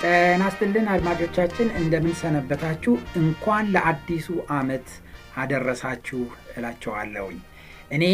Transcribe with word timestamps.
ጤና 0.00 0.42
ይስጥልን 0.48 0.86
አድማጮቻችን፣ 0.92 1.68
እንደምን 1.80 2.14
ሰነበታችሁ? 2.20 2.92
እንኳን 3.20 3.64
ለአዲሱ 3.74 4.26
ዓመት 4.56 4.86
አደረሳችሁ 5.36 6.20
እላቸዋለሁኝ። 6.56 7.38
እኔ 7.96 8.04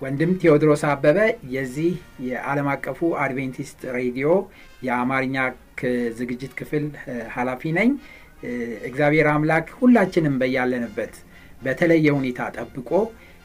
ወንድም 0.00 0.32
ቴዎድሮስ 0.42 0.82
አበበ 0.90 1.18
የዚህ 1.54 1.92
የዓለም 2.26 2.68
አቀፉ 2.74 3.08
አድቬንቲስት 3.22 3.80
ሬዲዮ 3.96 4.28
የአማርኛ 4.86 5.36
ዝግጅት 6.18 6.52
ክፍል 6.60 6.84
ኃላፊ 7.34 7.72
ነኝ። 7.78 7.90
እግዚአብሔር 8.88 9.28
አምላክ 9.32 9.68
ሁላችንም 9.80 10.36
በያለንበት 10.42 11.14
በተለየ 11.62 12.08
ሁኔታ 12.18 12.40
ጠብቆ 12.56 12.90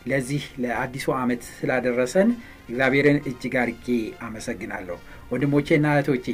ለዚህ 0.07 0.43
ለአዲሱ 0.63 1.07
ዓመት 1.19 1.43
ስላደረሰን 1.57 2.29
እግዚአብሔርን 2.69 3.19
እጅግ 3.29 3.55
አርጌ 3.61 3.87
አመሰግናለሁ። 4.25 4.97
ወንድሞቼና 5.31 5.87
እህቶቼ 5.95 6.27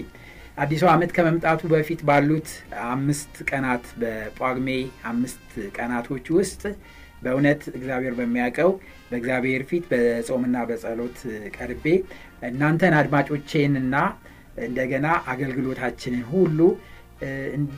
አዲሱ 0.60 0.84
ዓመት 0.92 1.12
ከመምጣቱ 1.16 1.62
በፊት 1.72 2.00
ባሉት 2.08 2.48
አምስት 2.88 3.36
ቀናት 3.50 3.86
በጳጉሜ 4.02 4.70
አምስት 5.12 5.46
ቀናቶች 5.76 6.26
ውስጥ 6.38 6.62
በእውነት 7.24 7.62
እግዚአብሔር 7.72 8.14
በሚያውቀው 8.20 8.72
በእግዚአብሔር 9.10 9.64
ፊት 9.70 9.86
በጾምና 9.92 10.58
በጸሎት 10.70 11.18
ቀርቤ 11.56 11.86
እናንተን 12.50 12.96
አድማጮቼንና 13.00 13.96
እንደገና 14.68 15.08
አገልግሎታችንን 15.34 16.24
ሁሉ 16.32 16.60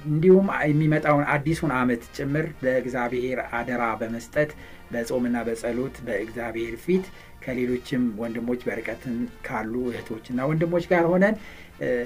እንዲሁም 0.10 0.48
የሚመጣውን 0.66 1.26
አዲሱን 1.34 1.72
ዓመት 1.78 2.04
ጭምር 2.18 2.48
በእግዚአብሔር 2.62 3.40
አደራ 3.60 3.84
በመስጠት 4.02 4.52
በጾምና 4.92 5.38
በጸሎት 5.48 5.96
በእግዚአብሔር 6.08 6.76
ፊት 6.84 7.06
ከሌሎችም 7.44 8.04
ወንድሞች 8.22 8.62
በርቀትን 8.68 9.16
ካሉ 9.48 9.74
እህቶችና 9.92 10.40
ወንድሞች 10.50 10.84
ጋር 10.92 11.06
ሆነን 11.12 11.36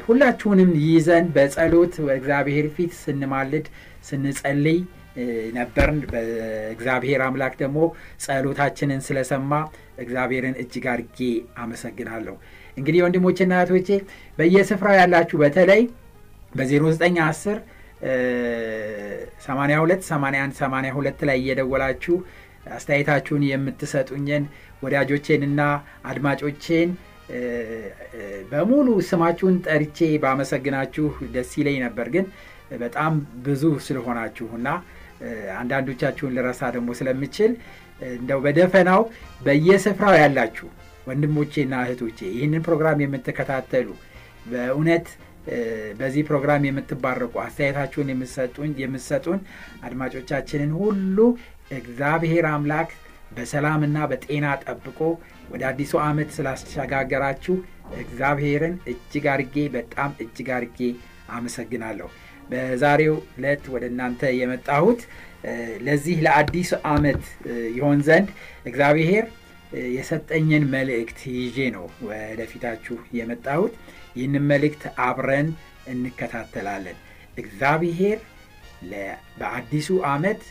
ሁላችሁንም 0.06 0.70
ይዘን 0.86 1.26
በጸሎት 1.36 1.96
በእግዚአብሔር 2.06 2.68
ፊት 2.76 2.94
ስንማልድ 3.02 3.66
ስንጸልይ 4.10 4.80
ነበርን። 5.58 6.00
በእግዚአብሔር 6.12 7.22
አምላክ 7.26 7.54
ደግሞ 7.62 7.80
ጸሎታችንን 8.24 9.02
ስለሰማ 9.06 9.52
እግዚአብሔርን 10.04 10.56
እጅግ 10.64 10.86
አርጌ 10.94 11.20
አመሰግናለሁ። 11.58 12.36
እንግዲህ 12.78 13.04
ወንድሞችና 13.06 13.54
እህቶቼ 13.60 13.90
በየስፍራው 14.38 14.98
ያላችሁ 15.00 15.38
በተለይ 15.44 15.84
በ0910 16.56 17.58
82 19.46 20.08
81 20.10 20.60
82 20.60 21.26
ላይ 21.30 21.38
እየደወላችሁ 21.42 22.16
አስተያየታችሁን 22.76 23.44
የምትሰጡኝን 23.50 24.44
ወዳጆቼንና 24.84 25.62
አድማጮቼን 26.12 26.90
በሙሉ 28.52 28.88
ስማችሁን 29.10 29.56
ጠርቼ 29.68 30.08
ባመሰግናችሁ 30.24 31.06
ደስ 31.36 31.52
ይለኝ 31.60 31.78
ነበር። 31.86 32.08
ግን 32.16 32.26
በጣም 32.84 33.14
ብዙ 33.46 33.64
ስለሆናችሁና 33.88 34.68
አንዳንዶቻችሁን 35.60 36.34
ልረሳ 36.38 36.62
ደግሞ 36.76 36.90
ስለምችል 37.00 37.52
እንደው 38.14 38.40
በደፈናው 38.46 39.02
በየስፍራው 39.46 40.16
ያላችሁ 40.22 40.68
ወንድሞቼና 41.08 41.74
እህቶቼ 41.86 42.20
ይህንን 42.36 42.64
ፕሮግራም 42.68 43.02
የምትከታተሉ 43.04 43.88
በእውነት 44.52 45.08
በዚህ 46.00 46.24
ፕሮግራም 46.30 46.68
የምትባረቁ 46.68 47.34
አስተያየታችሁን 47.44 48.12
የምትሰጡን 48.84 49.40
አድማጮቻችንን 49.88 50.72
ሁሉ 50.80 51.18
እግዚአብሔር 51.80 52.46
አምላክ 52.52 52.90
በሰላምና 53.32 53.98
በጤና 54.12 54.48
ጠብቆ 54.64 55.00
ወደ 55.52 55.64
አዲሱ 55.70 55.94
ዓመት 56.06 56.30
ስላሸጋገራችሁ 56.36 57.56
እግዚአብሔርን 58.02 58.76
እጅግ 58.92 59.26
አርጌ 59.34 59.56
በጣም 59.76 60.12
እጅግ 60.24 60.50
አርጌ 60.58 60.80
አመሰግናለሁ። 61.36 62.08
በዛሬው 62.50 63.16
ዕለት 63.38 63.64
ወደ 63.74 63.84
እናንተ 63.92 64.32
የመጣሁት 64.40 65.00
ለዚህ 65.86 66.18
ለአዲሱ 66.26 66.72
ዓመት 66.92 67.24
ይሆን 67.76 68.00
ዘንድ 68.08 68.30
እግዚአብሔር 68.66 69.26
የሰጠኝን 69.94 70.64
መልእክት 70.74 71.20
ይዤ 71.36 71.58
ነው 71.76 71.86
ወደፊታችሁ 72.08 72.98
የመጣሁት። 73.18 73.74
ይህንን 74.16 74.46
መልእክት 74.52 74.84
አብረን 75.06 75.48
እንከታተላለን። 75.94 76.98
እግዚአብሔር 77.38 78.20
በአዲሱ 79.40 79.90
ዓመት 80.10 80.42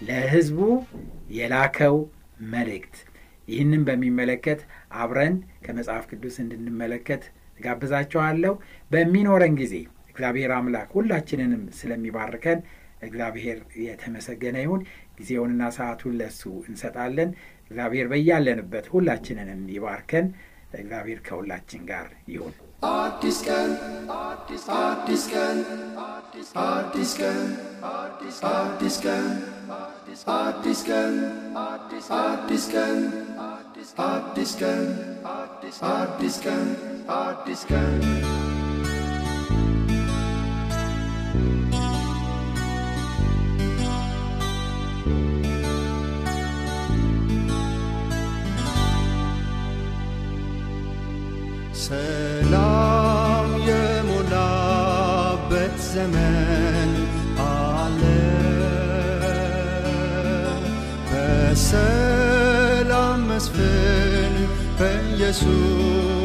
ለሕዝቡ 0.00 0.58
የላከው 1.36 1.96
መልእክት 2.54 2.96
ይህንን 3.48 3.82
በሚመለከት 3.88 4.60
አብረን 5.00 5.34
ከመጽሐፍ 5.64 6.04
ቅዱስ 6.10 6.36
እንድንመለከት 6.42 7.22
ጋብዛቸዋለሁ። 7.58 8.52
በሚኖረን 8.90 9.54
ጊዜ 9.60 9.74
እግዚአብሔር 10.10 10.50
አምላክ 10.56 10.88
ሁላችንንም 10.96 11.62
ስለሚባርከን 11.78 12.58
እግዚአብሔር 13.02 13.58
የተመሰገነ 13.84 14.56
ይሁን። 14.64 14.82
ጊዜውንና 15.18 15.62
ሰዓቱን 15.76 16.14
ለሱ 16.20 16.40
እንሰጣለን። 16.68 17.30
እግዚአብሔር 17.64 18.06
በያለንበት 18.12 18.86
ሁላችንንም 18.92 19.62
ይባርከን። 19.74 20.26
እግዚአብሔር 20.74 21.20
ከሁላችን 21.26 21.82
ጋር 21.90 22.06
ይሁን። 22.28 22.54
አዲስ 22.90 23.38
ቀን 23.46 23.70
አዲስ 24.18 24.64
ቀን 25.32 25.58
አዲስ 26.62 27.12
ቀን 27.18 27.40
አዲስ 28.52 28.96
ቀን 28.96 29.28
አዲስ 30.32 30.80
ቀን 30.84 31.14
አዲስ 32.18 32.66
ቀን 32.72 32.98
አዲስ 34.00 34.52
ቀን 34.60 34.86
አዲስ 35.90 36.36
ቀን 36.42 36.68
አዲስ 37.18 37.62
ቀን 37.64 38.31
الزمان 55.92 56.92
أعلى 57.38 58.24
فسلام 61.52 63.20
مسفن 63.28 64.34
فيسوع 64.78 66.21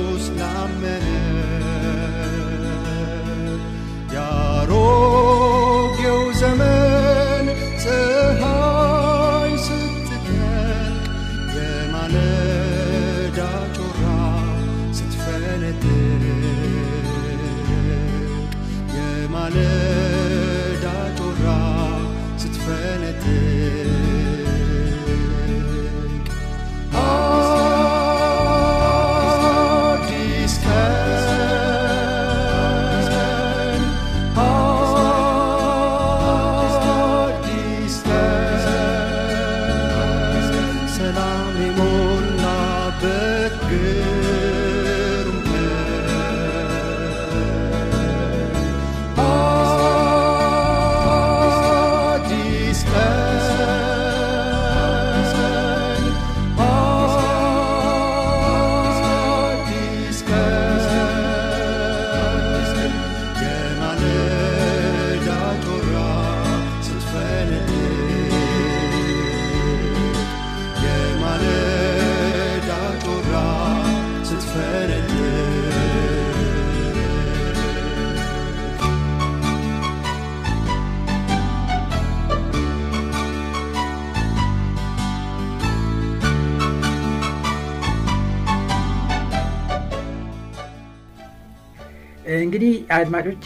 እንግዲህ 92.57 92.77
አድማጮቼ 92.95 93.45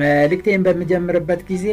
መልእክቴን 0.00 0.62
በምጀምርበት 0.66 1.40
ጊዜ 1.48 1.64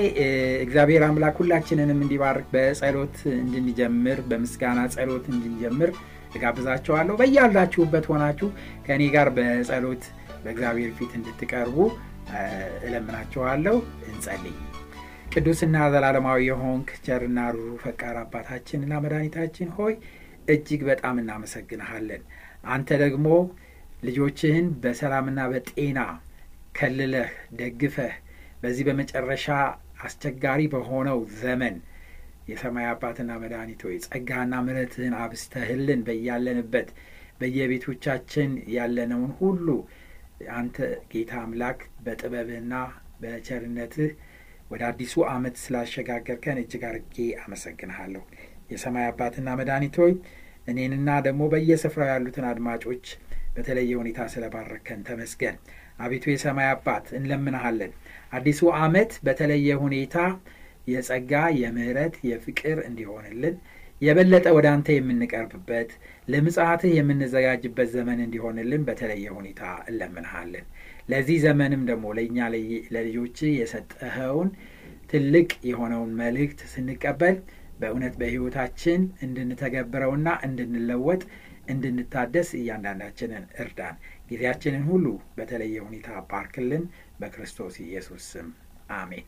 እግዚአብሔር 0.64 1.04
አምላክ 1.06 1.36
ሁላችንንም 1.42 2.00
እንዲባርክ 2.04 2.48
በጸሎት 2.54 3.16
እንድንጀምር 3.36 4.18
በምስጋና 4.30 4.82
ጸሎት 4.96 5.26
እንድንጀምር 5.32 5.92
እጋብዛቸዋለሁ 6.38 7.16
በያላችሁበት 7.22 8.08
ሆናችሁ 8.12 8.50
ከእኔ 8.88 9.06
ጋር 9.16 9.30
በጸሎት 9.38 10.04
በእግዚአብሔር 10.44 10.92
ፊት 10.98 11.14
እንድትቀርቡ 11.20 11.78
እለምናችኋለሁ። 12.86 13.78
እንጸልይ። 14.10 14.58
ቅዱስና 15.34 15.86
ዘላለማዊ 15.96 16.42
የሆንክ 16.50 16.92
ቸርና 17.08 17.48
ሩሩ 17.56 17.72
ፈቃር 17.86 18.20
አባታችንና 18.24 18.94
መድኃኒታችን 19.06 19.72
ሆይ 19.78 19.96
እጅግ 20.48 20.84
በጣም 20.90 21.24
እናመሰግንሃለን። 21.24 22.26
አንተ 22.72 23.00
ደግሞ 23.04 23.28
ልጆችህን 24.04 24.70
በሰላምና 24.84 25.42
በጤና 25.52 26.00
ከልለህ 26.76 27.32
ደግፈህ 27.60 28.14
በዚህ 28.62 28.84
በመጨረሻ 28.88 29.48
አስቸጋሪ 30.06 30.62
በሆነው 30.74 31.20
ዘመን 31.42 31.76
የሰማይ 32.50 32.86
አባትና 32.92 33.32
መድኃኒት 33.42 33.82
ሆይ 33.86 33.98
ጸጋና 34.06 34.54
ምረትህን 34.66 35.14
አብስተህልን 35.22 36.02
በያለንበት 36.08 36.90
በየቤቶቻችን 37.40 38.52
ያለነውን 38.76 39.32
ሁሉ 39.40 39.68
አንተ 40.56 40.78
ጌታ 41.12 41.34
አምላክ 41.44 41.80
በጥበብህና 42.06 42.74
በቸርነትህ 43.22 44.12
ወደ 44.72 44.82
አዲሱ 44.90 45.16
ዓመት 45.32 45.56
ስላሸጋገርከን 45.64 46.60
እጅግ 46.62 46.84
አርጌ 46.90 47.16
አመሰግንሃለሁ። 47.44 48.24
የሰማይ 48.72 49.06
አባትና 49.10 49.50
መድኃኒት 49.60 49.96
ሆይ 50.02 50.14
እኔንና 50.68 51.10
ደግሞ 51.26 51.44
በየስፍራው 51.54 52.10
ያሉትን 52.12 52.46
አድማጮች 52.52 53.06
በተለየ 53.56 53.92
ሁኔታ 54.02 54.20
ስለባረከን 54.34 55.02
ተመስገን 55.08 55.58
አቤቱ 56.00 56.26
የሰማይ 56.32 56.68
አባት 56.72 57.06
እንለምንሃለን። 57.18 57.92
አዲሱ 58.34 58.62
ዓመት 58.80 59.12
በተለየ 59.26 59.70
ሁኔታ 59.84 60.18
የጸጋ 60.88 61.34
የምህረት 61.60 62.16
የፍቅር 62.30 62.78
እንዲሆንልን 62.88 63.56
የበለጠ 64.02 64.48
ወደ 64.56 64.68
አንተ 64.74 64.88
የምንቀርብበት 64.96 65.90
ለምጽአትህ 66.28 66.92
የምንዘጋጅበት 66.98 67.90
ዘመን 67.94 68.20
እንዲሆንልን 68.26 68.82
በተለየ 68.88 69.26
ሁኔታ 69.38 69.62
እንለምንሃለን። 69.90 70.66
ለዚህ 71.10 71.38
ዘመንም 71.46 71.82
ደግሞ 71.90 72.06
ለእኛ 72.18 72.40
ለልጆች 72.96 73.38
የሰጠኸውን 73.54 74.50
ትልቅ 75.14 75.50
የሆነውን 75.70 76.12
መልእክት 76.20 76.60
ስንቀበል 76.74 77.38
በእውነት 77.80 78.14
በሕይወታችን 78.20 79.02
እንድንተገብረውና 79.26 80.30
እንድንለወጥ 80.48 81.22
እንድንታደስ 81.68 82.50
እያንዳንዳችንን 82.60 83.44
እርዳን 83.64 83.96
ጊዜያችንን 84.30 84.84
ሁሉ 84.90 85.06
በተለየ 85.38 85.76
ሁኔታ 85.86 86.10
ባርክልን 86.30 86.84
በክርስቶስ 87.20 87.76
ኢየሱስ 87.84 88.24
ስም። 88.32 88.48
አሜን። 88.98 89.26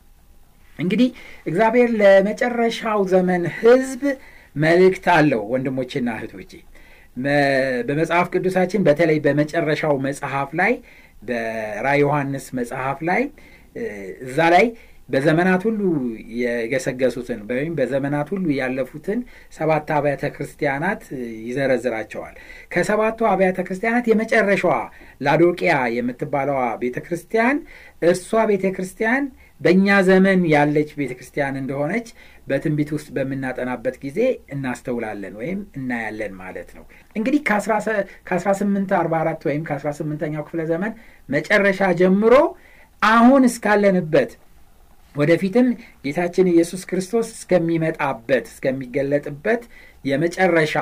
እንግዲህ 0.80 1.10
እግዚአብሔር 1.46 1.90
ለመጨረሻው 2.00 3.02
ዘመን 3.12 3.44
ህዝብ 3.60 4.02
መልእክት 4.56 5.06
አለው 5.16 5.42
ወንድሞቼና 5.54 6.10
እህቶቼ። 6.18 6.52
በመጽሐፍ 7.88 8.28
ቅዱሳችን 8.34 8.82
በተለይ 8.88 9.20
በመጨረሻው 9.26 9.96
መጽሐፍ 10.06 10.50
ላይ 10.60 10.74
በራ 11.22 11.88
ዮሐንስ 12.02 12.46
መጽሐፍ 12.60 13.00
ላይ 13.10 13.22
እዛ 14.26 14.40
ላይ 14.54 14.66
በዘመናት 15.10 15.62
ሁሉ 15.68 15.82
የገሰገሱትን 16.40 17.40
ወይም 17.50 17.74
በዘመናት 17.78 18.28
ሁሉ 18.34 18.46
ያለፉትን 18.58 19.20
ሰባት 19.54 19.90
አብያተ 19.98 20.24
ክርስቲያናት 20.36 21.02
ይዘረዝራቸዋል። 21.48 22.36
ከሰባቱ 22.72 23.28
አብያተ 23.32 23.60
ክርስቲያናት 23.68 24.06
የመጨረሻዋ 24.12 24.76
ላዶቅያ 25.22 25.74
የምትባለዋ 25.98 26.62
ቤተ 26.82 26.98
ክርስቲያን 27.08 27.58
እርሷ 28.04 28.46
ቤተ 28.52 28.66
ክርስቲያን 28.78 29.26
በእኛ 29.62 29.88
ዘመን 30.08 30.40
ያለች 30.54 30.90
ቤተ 30.98 31.12
ክርስቲያን 31.18 31.60
እንደሆነች 31.60 32.08
በትንቢት 32.48 32.90
ውስጥ 32.96 33.08
በምናጠናበት 33.16 33.96
ጊዜ 34.04 34.20
እናስተውላለን 34.56 35.36
ወይም 35.40 35.60
እናያለን 35.78 36.34
ማለት 36.42 36.70
ነው። 36.78 36.84
እንግዲህ 37.16 37.42
ከ1844 37.50 39.48
ወይም 39.50 39.64
ከ18ኛው 39.70 40.44
ክፍለ 40.48 40.64
ዘመን 40.72 40.94
መጨረሻ 41.30 41.92
ጀምሮ 42.02 42.34
አሁን 43.02 43.44
እስካለንበት 43.50 44.32
ወደፊትም 45.16 45.68
ጌታችን 46.06 46.52
ኢየሱስ 46.54 46.82
ክርስቶስ 46.90 47.28
እስከሚመጣበት 47.36 48.46
እስከሚገለጥበት 48.52 49.64
የመጨረሻ 50.06 50.76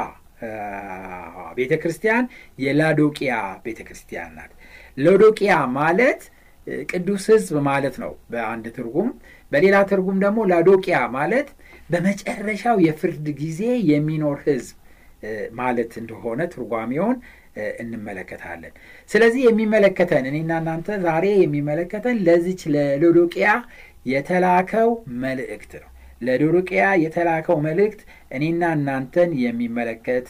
ቤተ 1.58 1.74
ክርስቲያን 1.82 2.26
የላዶቂያ 2.60 3.34
ቤተ 3.66 3.80
ክርስቲያን 3.88 4.32
ናት። 4.38 4.52
ሎዶቂያ 4.98 5.54
ማለት 5.78 6.22
ቅዱስ 6.90 7.24
ህዝብ 7.34 7.56
ማለት 7.68 7.96
ነው 8.04 8.12
በአንድ 8.32 8.66
ትርጉም። 8.76 9.10
በሌላ 9.52 9.78
ትርጉም 9.90 10.18
ደግሞ 10.24 10.40
ላዶቂያ 10.52 11.00
ማለት 11.16 11.48
በመጨረሻው 11.90 12.78
የፍርድ 12.86 13.26
ጊዜ 13.42 13.62
የሚኖር 13.92 14.38
ህዝብ 14.48 14.76
ማለት 15.60 15.92
እንደሆነ 16.02 16.42
ትርጓሜውን 16.54 17.18
እንመለከታለን። 17.82 18.74
ስለዚህ 19.10 19.42
የሚመለከተን 19.48 20.26
እኔና 20.30 20.52
እናንተ 20.62 20.98
ዛሬ 21.04 21.26
የሚመለከተን 21.42 22.18
ለዚች 22.28 22.62
ለሎዶቅያ 22.74 23.50
የተላከው 24.06 24.90
መልእክት 25.24 25.72
ነው። 25.82 25.90
ለዶዶቅያ 26.22 26.84
የተላከው 27.04 27.58
መልእክት 27.66 28.02
እኔና 28.36 28.64
እናንተን 28.78 29.32
የሚመለከት 29.44 30.28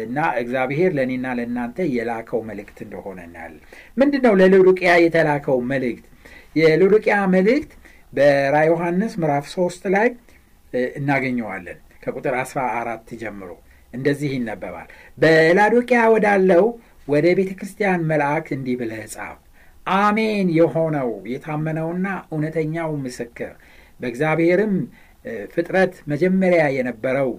እና 0.00 0.18
እግዚአብሔር 0.40 0.90
ለእኔና 0.96 1.26
ለእናንተ 1.38 1.86
የላከው 1.94 2.40
መልእክት 2.48 2.78
እንደሆነ 2.84 3.18
እናያለን 3.28 3.62
ምንድን 3.96 4.22
ነው 4.26 4.34
ለሎዶቅያ 4.40 4.90
የተላከው 5.04 5.58
መልእክት? 5.72 6.04
የሎዶቅያ 6.56 7.16
መልእክት 7.34 7.72
በራ 8.12 8.56
ዮሐንስ 8.68 9.12
ምዕራፍ 9.20 9.46
ሶስት 9.56 9.82
ላይ 9.94 10.08
እናገኘዋለን 10.94 11.78
ከቁጥር 12.02 12.34
14 12.40 13.12
ጀምሮ 13.22 13.50
እንደዚህ 13.94 14.30
ይነበባል። 14.36 14.88
በላዶቅያ 15.18 16.00
ወዳለው 16.14 16.64
ወደ 17.08 17.26
ቤተ 17.38 17.50
ክርስቲያን 17.58 18.06
መልአክ 18.10 18.46
እንዲህ 18.56 18.76
ብለህ 18.80 19.04
ጻፍ 19.14 19.38
አሜን 19.86 20.48
የሆነው 20.56 21.10
የታመነውና 21.32 22.06
እውነተኛው 22.28 22.90
ምስክር። 23.04 23.52
በእግዚአብሔርም 24.00 24.74
ፍጥረት 25.52 25.94
መጀመሪያ 26.06 26.62
የነበረው 26.76 27.30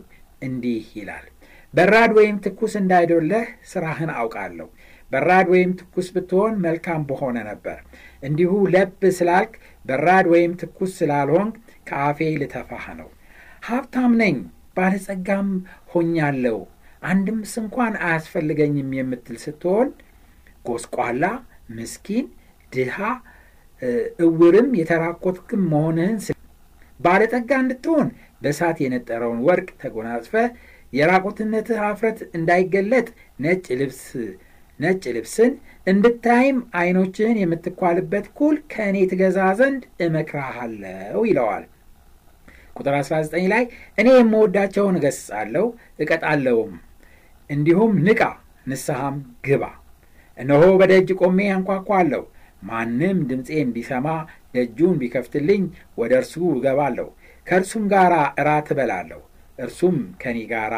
እንዲህ 0.41 0.85
ይላል። 0.97 1.25
በራድ 1.73 2.11
ወይም 2.17 2.37
ትኩስ 2.45 2.73
እንዳይደለህ 2.79 3.45
ስራህን 3.71 4.11
አውቃለሁ። 4.17 4.67
በራድ 5.11 5.47
ወይም 5.53 5.71
ትኩስ 5.79 6.07
ብትሆን 6.15 6.53
መልካም 6.65 7.01
በሆነ 7.09 7.37
ነበር። 7.47 7.77
እንዲሁ 8.23 8.51
ለብ 8.73 8.91
ስላልክ 9.17 9.53
በራድ 9.85 10.25
ወይም 10.33 10.51
ትኩስ 10.61 10.91
ስላልሆንክ 10.99 11.55
ከአፌ 11.87 12.19
ልተፋህ 12.41 12.85
ነው። 12.99 13.09
ሀብታም 13.67 14.13
ነኝ 14.21 14.35
ባለጸጋም 14.77 15.49
ሆኛለሁ። 15.93 16.59
አንድም 17.03 17.39
ስንኳን 17.51 17.93
አያስፈልገኝም 18.05 18.89
የምትል 18.97 19.37
ስትሆን 19.43 19.87
ጎስቋላ 20.65 21.23
ምስኪን 21.75 22.25
ድሃ 22.71 22.97
እውርም 24.25 24.69
የተራኮትክም 24.79 25.63
መሆንህን 25.71 26.17
ባለጠጋ 26.99 27.51
እንድትሆን 27.63 28.07
በእሳት 28.41 28.77
የነጠረውን 28.83 29.39
ወርቅ 29.47 29.69
ተጎናጽፈ 29.81 30.33
የራቁትነትህ 30.93 31.79
አፍረት 31.89 32.19
እንዳይገለጥ 32.37 33.07
ነጭ 33.39 33.65
ልብስ 33.79 34.01
ነጭ 34.79 35.03
ልብስን 35.15 35.51
እንድታይም 35.87 36.57
አይኖችህን 36.79 37.37
የምትኳልበት 37.41 38.25
ኩል 38.39 38.55
ከእኔ 38.73 38.97
ትገዛ 39.11 39.39
ዘንድ 39.59 39.83
እመክራሃለሁ 40.05 41.21
ይለዋል። 41.29 41.65
ቁጥር 42.77 42.95
19 42.99 43.51
ላይ 43.53 43.63
እኔ 43.97 44.07
የምወዳቸውን 44.15 44.97
እገስጻለሁ 44.99 45.65
እቀጣለውም 45.99 46.73
እንዲሁም 47.49 47.93
ንቃ 48.07 48.21
ንስሐም 48.67 49.15
ግባ 49.47 49.63
እነሆ 50.41 50.63
በደጅ 50.79 51.09
ቆሜ 51.21 51.39
አንኳኳለሁ። 51.55 52.23
ማንም 52.63 53.19
ድምፄን 53.29 53.69
ቢሰማ 53.75 54.07
ደጁን 54.55 54.95
ቢከፍትልኝ 55.01 55.63
ወደ 55.97 56.13
እርሱ 56.21 56.35
እገባለሁ። 56.55 57.07
ከእርሱም 57.47 57.85
ጋር 57.93 58.11
እራት 58.41 58.67
እበላለሁ 58.73 59.21
እርሱም 59.59 59.97
ከኔ 60.21 60.37
ጋር 60.51 60.73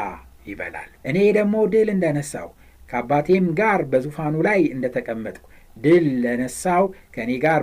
ይበላል። 0.48 0.90
እኔ 1.10 1.18
ደግሞ 1.38 1.56
ድል 1.74 1.90
እንደነሳው 1.94 2.48
ከአባቴም 2.90 3.46
ጋር 3.60 3.82
በዙፋኑ 3.92 4.36
ላይ 4.48 4.62
እንደተቀመጥኩ 4.74 5.46
ድል 5.78 6.08
ለነሳው 6.24 6.84
ከእኔ 7.16 7.32
ጋር 7.46 7.62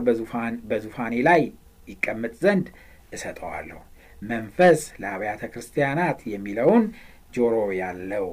በዙፋኔ 0.71 1.14
ላይ 1.28 1.42
ይቀመጥ 1.88 2.35
ዘንድ 2.42 2.66
እሰጠዋለሁ። 3.12 3.78
መንፈስ 4.23 4.80
ለአብያተ 5.02 5.42
ክርስቲያናት 5.52 6.19
የሚለውን 6.33 6.85
ጆሮ 7.35 7.54
ያለው 7.80 8.26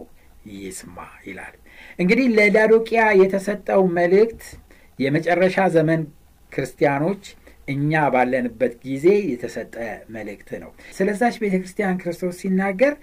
ይስማ 0.56 0.98
ይላል 1.28 1.56
እንግዲህ 2.00 2.28
ለላዶቅያ 2.38 3.04
የተሰጠው 3.22 3.82
መልእክት 3.98 4.44
የመጨረሻ 5.00 5.58
ዘመን 5.76 6.02
ክርስቲያኖች 6.52 7.24
እኛ 7.68 8.02
ባለንበት 8.14 8.74
ጊዜ 8.86 9.08
የተሰጠ 9.32 9.74
መልእክት 10.14 10.50
ነው 10.62 10.70
ስለዛች 10.98 11.36
ቤተ 11.42 11.56
ክርስቲያን 11.62 12.00
ክርስቶስ 12.02 12.38
ሲናገር 12.42 12.94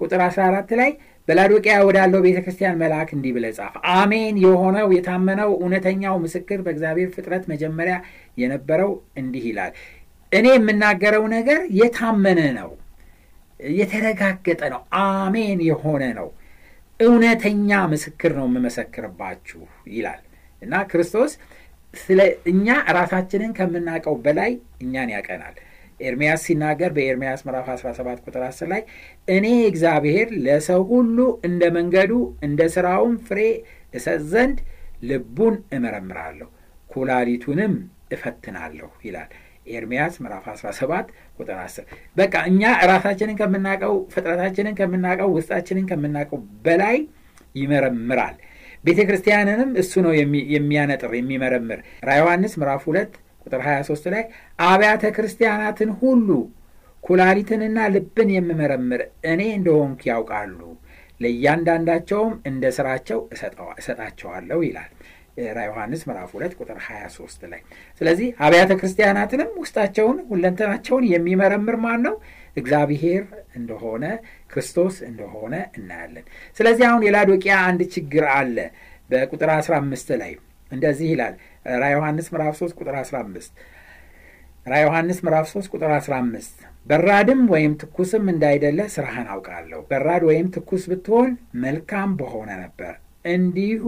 ቁጥር 0.00 0.20
14 0.26 0.74
ላይ 0.80 0.90
በላዶቅያ 1.28 1.74
ወዳለው 1.86 2.20
ቤተ 2.24 2.38
ክርስቲያን 2.44 2.78
መልአክ 2.80 3.08
እንዲህ 3.16 3.32
ብለህ 3.34 3.52
ጻፍ። 3.58 3.74
አሜን 3.94 4.36
የሆነው 4.44 4.86
የታመነው 4.94 5.50
እውነተኛው 5.58 6.14
ምስክር 6.22 6.60
በእግዚአብሔር 6.64 7.08
ፍጥረት 7.14 7.44
መጀመሪያ 7.52 7.96
የነበረው 8.38 8.90
እንዲህ 9.20 9.44
ይላል። 9.50 9.72
እኔ 10.32 10.46
የምናገረው 10.54 11.24
ነገር 11.34 11.60
የታመነ 11.78 12.40
ነው፣ 12.58 12.70
የተረጋገጠ 13.60 14.62
ነው፣ 14.74 14.82
አሜን 15.04 15.58
የሆነ 15.68 16.04
ነው፣ 16.18 16.28
እውነተኛ 17.00 17.70
ምስክር 17.92 18.32
ነው 18.38 18.46
የምመሰክርባችሁ 18.48 19.60
ይላል 19.92 20.22
እና 20.62 20.74
ክርስቶስ 20.90 21.32
ስለ 21.94 22.20
እኛ 22.50 22.66
ራሳችንን 22.96 23.52
ከምናውቀው 23.56 24.16
በላይ 24.24 24.50
እኛን 24.82 25.10
ያቀናል። 25.14 25.54
ኤርሚያስ 26.00 26.42
ሲናገር 26.46 26.90
በኤርሚያስ 26.96 27.40
ምዕራፍ 27.46 27.66
17 27.74 28.20
ቁጥር 28.26 28.42
10 28.44 28.68
ላይ 28.72 28.82
እኔ 29.28 29.46
እግዚአብሔር 29.70 30.28
ለሰው 30.46 30.82
ሁሉ 30.92 31.18
እንደ 31.48 31.62
መንገዱ 31.76 32.12
እንደ 32.46 32.60
ሥራውም 32.74 33.16
ፍሬ 33.26 33.40
እሰጥ 33.94 34.20
ዘንድ 34.32 34.58
ልቡን 35.02 35.56
እመረምራለሁ 35.76 36.48
ኩላሊቱንም 36.90 37.74
እፈትናለሁ 38.12 38.88
ይላል። 39.06 39.30
ኤርሚያስ 39.66 40.14
ምዕራፍ 40.22 40.44
17 40.52 41.08
ቁጥር 41.38 41.56
10 41.60 41.84
በቃ 42.16 42.34
እኛ 42.50 42.62
ራሳችንን 42.90 43.36
ከምናውቀው 43.40 43.94
ፍጥረታችንን 44.12 44.76
ከምናውቀው 44.78 45.30
ውስጣችንን 45.36 45.86
ከምናውቀው 45.90 46.38
በላይ 46.66 46.96
ይመረምራል። 47.54 48.36
ቤተ 48.84 49.00
ክርስቲያንንም 49.08 49.70
እሱ 49.80 49.92
ነው 50.04 50.12
የሚያነጥር 50.54 51.12
የሚመረምር። 51.16 51.80
ራ 52.06 52.16
ዮሐንስ 52.20 52.52
ምዕራፍ 52.60 52.84
2 52.90 53.18
ቁጥር 53.44 53.60
23 53.66 54.08
ላይ 54.14 54.24
አብያተ 54.64 55.04
ክርስቲያናትን 55.16 55.90
ሁሉ 56.00 56.28
ኩላሊትንና 57.04 57.78
ልብን 57.94 58.30
የምመረምር 58.34 59.02
እኔ 59.30 59.42
እንደሆንኩ 59.58 60.00
ያውቃሉ፣ 60.10 60.58
ለእያንዳንዳቸውም 61.20 62.34
እንደ 62.50 62.64
ስራቸው 62.76 63.18
እሰጣቸዋለሁ 63.78 64.58
ይላል 64.66 64.90
ራ 65.50 65.60
ዮሐንስ 65.66 66.02
ምዕራፍ 66.08 66.30
2 66.34 66.58
ቁጥር 66.60 66.78
23 66.84 67.46
ላይ። 67.52 67.60
ስለዚህ 68.00 68.28
አብያተ 68.40 68.72
ክርስቲያናትንም 68.80 69.50
ውስጣቸውን 69.62 70.18
ሁለንተናቸውን 70.30 71.04
የሚመረምር 71.12 71.76
ማን 71.84 72.00
ነው? 72.06 72.14
እግዚአብሔር 72.56 73.24
እንደሆነ 73.54 74.04
ክርስቶስ 74.52 74.96
እንደሆነ 75.08 75.54
እናያለን። 75.78 76.24
ስለዚህ 76.58 76.84
አሁን 76.88 77.04
የላዶቂያ 77.06 77.56
አንድ 77.68 77.82
ችግር 77.94 78.24
አለ። 78.34 78.56
በቁጥር 79.10 79.50
15 79.56 80.10
ላይ 80.22 80.32
እንደዚህ 80.70 81.08
ይላል 81.12 81.34
ራ 81.78 81.86
ዮሐንስ 81.94 82.26
ምዕራፍ 82.32 82.54
3 82.60 82.80
ቁጥር 82.80 82.96
15 83.00 83.62
ራ 84.66 84.80
ዮሐንስ 84.82 85.18
ምዕራፍ 85.24 85.46
3 85.52 85.70
ቁጥር 85.74 85.92
15 85.96 86.58
በራድም 86.86 87.40
ወይም 87.52 87.72
ትኩስም 87.80 88.24
እንዳይደለ 88.32 88.80
ስራህን 88.94 89.28
አውቃለሁ። 89.32 89.80
በራድ 89.90 90.22
ወይም 90.28 90.46
ትኩስ 90.54 90.84
ብትሆን 90.90 91.30
መልካም 91.64 92.10
በሆነ 92.20 92.50
ነበር። 92.62 92.92
እንዲሁ 93.30 93.84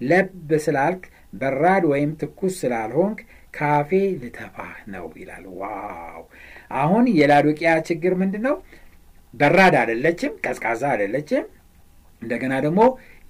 ለብ 0.00 0.28
ስላልክ 0.64 1.02
በራድ 1.34 1.84
ወይም 1.90 2.10
ትኩስ 2.20 2.54
ስላልሆንክ 2.62 3.18
ካፌ 3.54 3.90
ልተፋህ 4.22 4.74
ነው 4.92 5.06
ይላል። 5.20 5.44
ዋው! 5.60 6.22
አሁን 6.74 7.04
የላዶቂያ 7.18 7.70
ችግር 7.88 8.12
ምንድን 8.20 8.42
ነው? 8.48 8.56
በራድ 9.34 9.74
አይደለችም፣ 9.80 10.32
ቀዝቃዛ 10.44 10.82
አይደለችም። 10.92 11.44
እንደገና 12.22 12.54
ደግሞ 12.64 12.80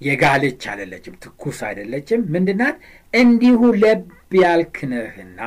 የጋለች 0.01 0.63
አይደለችም፣ 0.71 1.15
ትኩስ 1.23 1.59
አይደለችም። 1.67 2.21
ምንድናት? 2.33 2.77
እንዲሁ 3.13 3.61
ለብ 3.83 4.01
ያልክነህና 4.41 5.41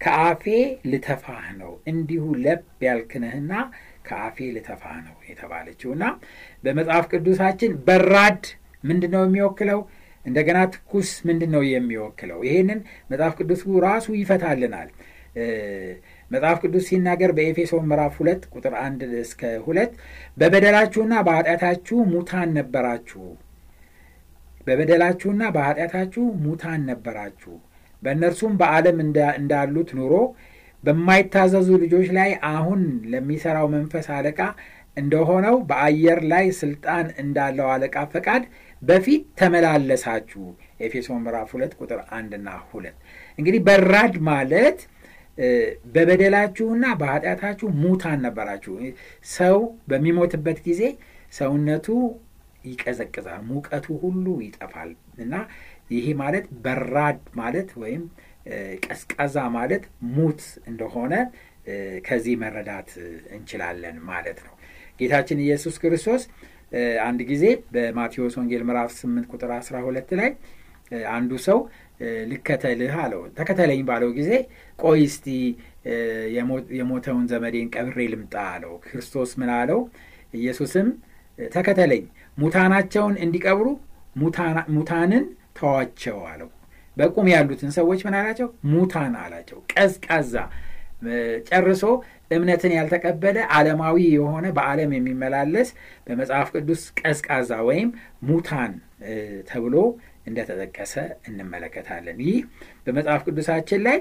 ከአፌ 0.00 0.44
ልተፋህ 0.90 1.44
ነው። 1.60 1.72
እንዲሁ 1.90 2.24
ለብ 2.44 2.62
ያልክነህና 2.86 3.52
ከአፌ 4.08 4.38
ልተፋህ 4.56 4.96
ነው 5.06 5.16
የተባለችው 5.30 5.90
እና 5.96 6.04
በመጽሐፍ 6.64 7.06
ቅዱሳችን 7.12 7.72
በራድ 7.86 8.42
ምንድን 8.84 9.12
ነው 9.14 9.22
የሚወክለው? 9.26 9.80
እንደገና 10.26 10.58
ትኩስ 10.72 11.10
ምንድን 11.28 11.50
ነው 11.54 11.62
የሚወክለው? 11.68 12.38
ይሄንን 12.46 12.80
መጽሐፍ 13.10 13.34
ቅዱሱ 13.40 13.64
ራሱ 13.86 14.06
ይፈታልናል። 14.20 14.88
መጽሐፍ 16.30 16.58
ቅዱስ 16.62 16.84
ሲናገር 16.88 17.30
በኤፌሶን 17.36 17.84
ምዕራፍ 17.90 18.14
ሁለት 18.20 18.42
ቁጥር 18.54 18.74
አንድ 18.84 19.00
እስከ 19.20 19.50
ሁለት 19.66 19.92
በበደላችሁና 20.36 21.14
በኃጢአታችሁ 21.26 21.98
ሙታን 22.12 22.50
ነበራችሁ 22.58 23.24
በበደላችሁና 24.66 25.42
በኃጢአታችሁ 25.56 26.24
ሙታን 26.44 26.80
ነበራችሁ 26.90 27.54
በእነርሱም 28.02 28.54
በዓለም 28.60 28.98
እንዳሉት 29.36 29.90
ኑሮ 29.98 30.14
በማይታዘዙ 30.84 31.68
ልጆች 31.82 32.08
ላይ 32.16 32.30
አሁን 32.50 32.80
ለሚሠራው 33.12 33.66
መንፈስ 33.76 34.06
አለቃ 34.16 34.40
እንደሆነው 34.96 35.56
በአየር 35.68 36.20
ላይ 36.32 36.46
ስልጣን 36.60 37.06
እንዳለው 37.22 37.66
አለቃ 37.72 37.96
ፈቃድ 38.12 38.42
በፊት 38.86 39.22
ተመላለሳችሁ። 39.38 40.42
ኤፌሶን 40.80 41.22
ምዕራፍ 41.24 41.50
ሁለት 41.54 41.72
ቁጥር 41.80 42.00
አንድና 42.16 42.48
ሁለት 42.70 42.96
እንግዲህ 43.38 43.60
በራድ 43.68 44.14
ማለት 44.30 44.78
በበደላችሁና 45.94 46.84
በኃጢአታችሁ 47.00 47.68
ሙታን 47.80 48.20
ነበራችሁ። 48.26 48.74
ሰው 49.34 49.56
በሚሞትበት 49.90 50.58
ጊዜ 50.66 50.82
ሰውነቱ 51.32 51.86
ይቀዘቅዛል፣ 52.64 53.42
ሙቀቱ 53.50 53.86
ሁሉ 54.02 54.26
ይጠፋል 54.44 54.90
እና 55.24 55.34
ይሄ 55.90 56.06
ማለት 56.22 56.46
በራድ 56.64 57.20
ማለት 57.40 57.68
ወይም 57.82 58.02
ቀዝቃዛ 58.86 59.36
ማለት 59.56 59.84
ሙት 60.16 60.40
እንደሆነ 60.70 61.14
ከዚህ 62.06 62.34
መረዳት 62.42 62.90
እንችላለን 63.36 63.96
ማለት 64.10 64.38
ነው። 64.46 64.52
ጌታችን 65.00 65.38
ኢየሱስ 65.44 65.76
ክርስቶስ 65.82 66.22
አንድ 67.02 67.20
ጊዜ 67.28 67.44
በማቴዎስ 67.74 68.34
ወንጌል 68.38 68.62
ምዕራፍ 68.68 68.90
8 68.98 69.28
ቁጥር 69.32 69.50
12 69.58 70.14
ላይ 70.20 70.30
አንዱ 71.10 71.32
ሰው 71.46 71.58
ልከተልህ 72.30 72.94
አለው። 73.02 73.22
ተከተለኝ 73.38 73.80
ባለው 73.88 74.10
ጊዜ 74.18 74.30
ቆይ 74.78 75.00
እስቲ 75.08 75.26
የሞተውን 76.76 77.24
ዘመዴን 77.32 77.68
ቀብሬ 77.74 77.98
ልምጣ 78.12 78.34
አለው። 78.52 78.74
ክርስቶስ 78.84 79.30
ምን 79.40 79.50
አለው? 79.56 79.80
ኢየሱስም 80.34 80.88
ተከተለኝ፣ 81.38 82.04
ሙታናቸውን 82.38 83.16
እንዲቀብሩ 83.24 83.66
ሙታንን 84.76 85.24
ተዋቸው 85.58 86.18
አለው። 86.30 86.50
በቁም 86.96 87.26
ያሉትን 87.32 87.70
ሰዎች 87.76 88.00
ምን 88.06 88.14
አላቸው? 88.18 88.48
ሙታን 88.72 89.14
አላቸው። 89.22 89.58
ቀዝቃዛ 89.72 90.34
ጨርሶ 91.48 91.82
እምነትን 92.30 92.72
ያልተቀበለ 92.76 93.38
ዓለማዊ 93.56 93.96
የሆነ 94.14 94.46
በዓለም 94.56 94.90
የሚመላለስ 94.96 95.68
በመጽሐፍ 96.06 96.48
ቅዱስ 96.54 96.82
ቀዝቃዛ 97.00 97.50
ወይም 97.68 97.88
ሙታን 98.28 98.72
ተብሎ 99.50 99.74
እንደተጠቀሰ 100.26 100.94
እንመለከታለን። 101.28 102.18
ይህ 102.26 102.38
በመጽሐፍ 102.86 103.22
ቅዱሳችን 103.26 103.82
ላይ 103.86 103.98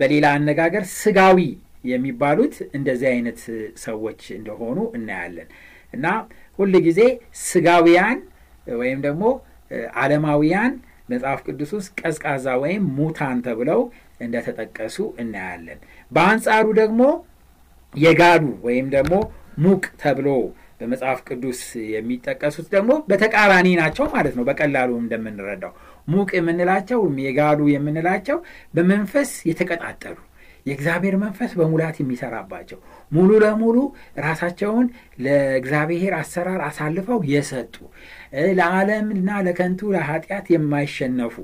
በሌላ 0.00 0.26
አነጋገር 0.36 0.84
ስጋዊ 0.96 1.38
የሚባሉት 1.84 2.54
እንደዚህ 2.76 3.08
አይነት 3.12 3.40
ሰዎች 3.82 4.22
እንደሆኑ 4.36 4.78
እናያለን 4.98 5.48
እና 5.94 6.06
ሁል 6.58 6.74
ጊዜ 6.86 7.00
ስጋዊያን 7.44 8.18
ወይም 8.76 9.00
ደግሞ 9.06 9.24
ዓለማውያን 10.00 10.72
መጽሐፍ 11.08 11.40
ቅዱስ 11.46 11.70
ውስጥ 11.76 11.92
ቀዝቃዛ 12.00 12.46
ወይም 12.62 12.84
ሙታን 12.98 13.38
ተብለው 13.46 13.80
እንደተጠቀሱ 14.20 14.96
እናያለን። 15.22 15.78
በአንጻሩ 16.10 16.66
ደግሞ 16.80 17.02
የጋሉ 18.02 18.44
ወይም 18.66 18.86
ደግሞ 18.94 19.14
ሙቅ 19.58 19.84
ተብሎ 20.02 20.28
በመጽሐፍ 20.78 21.18
ቅዱስ 21.28 21.60
የሚጠቀሱት 21.92 22.66
ደግሞ 22.72 22.92
በተቃራኒ 23.10 23.68
ናቸው 23.80 24.06
ማለት 24.14 24.34
ነው። 24.38 24.44
በቀላሉ 24.48 24.90
እንደምንረዳው 25.02 25.72
ሙቅ 26.08 26.30
የምንላቸው 26.36 27.00
የጋሉ 27.24 27.60
የምንላቸው 27.72 28.38
በመንፈስ 28.74 29.30
የተቀጣጠሉ 29.50 30.16
የእግዚአብሔር 30.66 31.14
መንፈስ 31.22 31.50
በሙላት 31.58 31.96
የሚሰራባቸው 32.00 32.78
ሙሉ 33.12 33.30
ለሙሉ 33.42 33.78
ራሳቸውን 34.18 34.86
ለእግዚአብሔር 35.24 36.12
አሰራር 36.20 36.60
አሳልፈው 36.68 37.18
የሰጡ 37.32 37.74
ለዓለምና 38.58 39.28
ለከንቱ 39.46 39.90
ለኃጢአት 39.94 40.46
የማይሸነፉ 40.54 41.36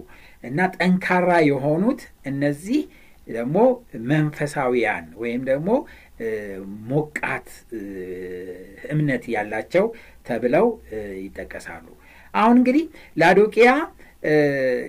እና 0.44 0.68
ጠንካራ 0.76 1.30
የሆኑት 1.48 2.00
እነዚህ 2.30 2.80
ደግሞ 3.28 3.56
መንፈሳዊያን 4.10 5.04
ወይም 5.22 5.42
ደግሞ 5.48 5.70
ሞቃት 6.90 7.48
እምነት 8.90 9.24
ያላቸው 9.34 9.86
ተብለው 10.26 10.66
ይጠቀሳሉ። 11.22 11.86
አሁን 12.34 12.56
እንግዲህ 12.60 12.84
ላዶቅያ 13.16 13.68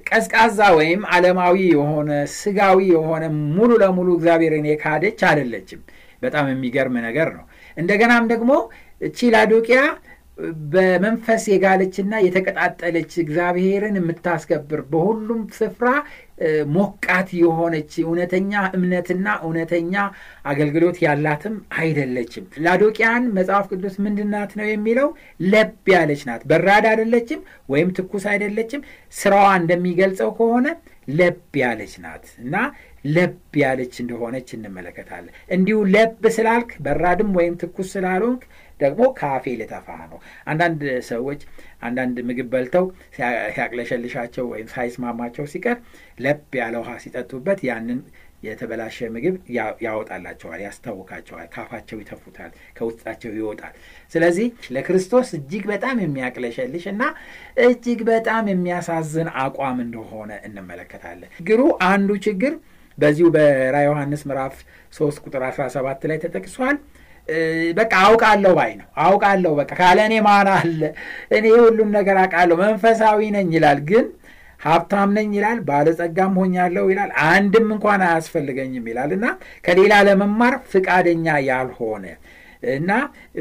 ቀዝቃዛ 0.07 0.59
ወይም 0.77 1.01
ዓለማዊ 1.13 1.57
የሆነ 1.73 2.09
ስጋዊ 2.35 2.79
የሆነ 2.93 3.23
ሙሉ 3.55 3.71
ለሙሉ 3.83 4.09
እግዚአብሔርን 4.17 4.65
የካደች 4.69 5.19
አይደለችም። 5.29 5.81
በጣም 6.21 6.45
የሚገርም 6.51 6.95
ነገር 7.05 7.29
ነው። 7.37 7.45
እንደገናም 7.77 8.25
ደግሞ 8.31 8.51
እቺ 9.01 9.29
ላዶቅያ 9.35 9.79
በመንፈስ 10.71 11.43
የጋለችና 11.49 12.13
የተቀጣጠለች 12.25 13.11
እግዚአብሔርን 13.23 13.97
የምታስከብር 13.99 14.81
በሁሉም 14.91 15.41
ስፍራ 15.57 15.89
ሞቃት 16.75 17.29
የሆነች 17.39 17.91
እውነተኛ 18.03 18.61
እምነትና 18.77 19.27
እውነተኛ 19.43 19.93
አገልግሎት 20.45 20.97
ያላትም 21.03 21.55
አይደለችም። 21.79 22.45
ላዶቅያን 22.65 23.25
መጽሐፍ 23.37 23.65
ቅዱስ 23.71 23.95
ምንድናት 24.05 24.53
ነው 24.59 24.67
የሚለው? 24.69 25.09
ለብ 25.47 25.89
ያለች 25.93 26.23
ናት። 26.29 26.43
በራድ 26.51 26.87
አይደለችም 26.91 27.41
ወይም 27.69 27.91
ትኩስ 27.97 28.25
አይደለችም። 28.31 28.85
ስራዋ 29.13 29.49
እንደሚገልጸው 29.61 30.31
ከሆነ 30.37 30.67
ለብ 31.11 31.37
ያለች 31.61 31.93
ናት 32.03 32.25
እና 32.43 32.55
ለብ 33.07 33.35
ያለች 33.59 33.93
እንደሆነች 34.01 34.49
እንመለከታለን። 34.55 35.33
እንዲሁ 35.51 35.77
ለብ 35.93 36.25
ስላልክ 36.35 36.71
በራድም 36.85 37.31
ወይም 37.37 37.55
ትኩስ 37.61 37.89
ስላልሆንክ 37.95 38.43
ደግሞ 38.81 39.01
ካፌ 39.19 39.53
ልተፋ 39.59 39.87
ነው። 40.11 40.19
አንዳንድ 40.47 40.81
ሰዎች 41.09 41.41
አንዳንድ 41.81 42.17
ምግብ 42.29 42.49
በልተው 42.53 42.85
ሲያቅለሸልሻቸው 43.17 44.45
ወይም 44.51 44.67
ሳይስማማቸው 44.73 45.47
ሲቀር 45.51 45.77
ለብ 46.19 46.41
ያለ 46.59 46.75
ውሃ 46.81 46.91
ሲጠጡበት 47.03 47.61
ያንን 47.69 48.01
የተበላሸ 48.43 48.97
ምግብ 49.15 49.35
ያወጣላቸዋል፣ 49.83 50.59
ያስታውካቸዋል፣ 50.65 51.47
ካፋቸው 51.53 51.97
ይተፉታል፣ 52.01 52.49
ከውስጣቸው 52.77 53.31
ይወጣል። 53.37 53.73
ስለዚህ 54.13 54.47
ለክርስቶስ 54.75 55.29
እጅግ 55.37 55.63
በጣም 55.71 55.97
የሚያቅለሸልሽ 56.03 56.85
እና 56.93 57.03
እጅግ 57.65 57.99
በጣም 58.09 58.49
የሚያሳዝን 58.51 59.29
አቋም 59.43 59.79
እንደሆነ 59.85 60.31
እንመለከታለን። 60.47 61.31
ችግሩ 61.37 61.61
አንዱ 61.89 62.09
ችግር 62.27 62.55
በዚሁ 62.97 63.27
በራ 63.35 63.75
ዮሐንስ 63.85 64.23
ምዕራፍ 64.29 64.55
ሶስት 64.93 65.19
ቁጥር 65.25 65.43
አስራ 65.47 65.63
ሰባት 65.75 66.01
ላይ 66.09 66.17
ተጠቅሷል። 66.23 66.77
በቃ 67.77 67.93
አውቃለሁ 68.05 68.51
ባይ 68.57 68.71
ነው። 68.79 68.87
አውቃለሁ 69.03 69.51
በቃ 69.59 69.71
ካለ 69.79 69.99
እኔ 70.07 70.15
ማን 70.25 70.47
አለ? 70.55 70.81
እኔ 71.35 71.45
ሁሉን 71.59 71.89
ነገር 71.97 72.17
አውቃለሁ፣ 72.21 72.57
መንፈሳዊ 72.63 73.19
ነኝ 73.35 73.49
ይላል። 73.57 73.79
ግን 73.89 74.05
ሀብታም 74.61 75.11
ነኝ 75.17 75.29
ይላል፣ 75.37 75.59
ባለጸጋም 75.67 76.33
ሆኛለሁ 76.39 76.83
ይላል፣ 76.91 77.11
አንድም 77.27 77.67
እንኳን 77.75 78.01
አያስፈልገኝም 78.07 78.85
ይላል 78.91 79.11
እና 79.17 79.25
ከሌላ 79.65 79.93
ለመማር 80.07 80.55
ፍቃደኛ 80.71 81.27
ያልሆነ 81.47 82.05
እና 82.71 82.89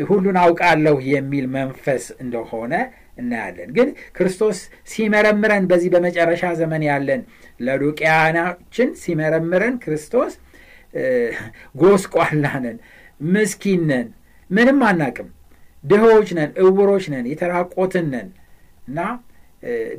ሁሉን 0.09 0.37
አውቃለሁ 0.43 0.97
የሚል 1.11 1.47
መንፈስ 1.57 2.05
እንደሆነ 2.23 2.73
እናያለን። 3.19 3.71
ግን 3.77 3.89
ክርስቶስ 4.17 4.59
ሲመረምረን 4.93 5.65
በዚህ 5.71 5.91
በመጨረሻ 5.95 6.53
ዘመን 6.61 6.83
ያለን 6.89 7.23
ለዶቅያናችን 7.61 8.91
ሲመረምረን 9.03 9.75
ክርስቶስ 9.83 10.33
ጎስቋላ 11.81 12.47
ነን፣ 12.65 12.79
ምስኪን 13.31 13.83
ነን፣ 13.91 14.07
ምንም 14.51 14.79
አናቅም፣ 14.89 15.29
ድሆች 15.85 16.29
ነን፣ 16.39 16.51
እውሮች 16.63 17.05
ነን፣ 17.13 17.27
የተራቆትን 17.33 18.07
ነን 18.15 18.29
እና 18.89 18.99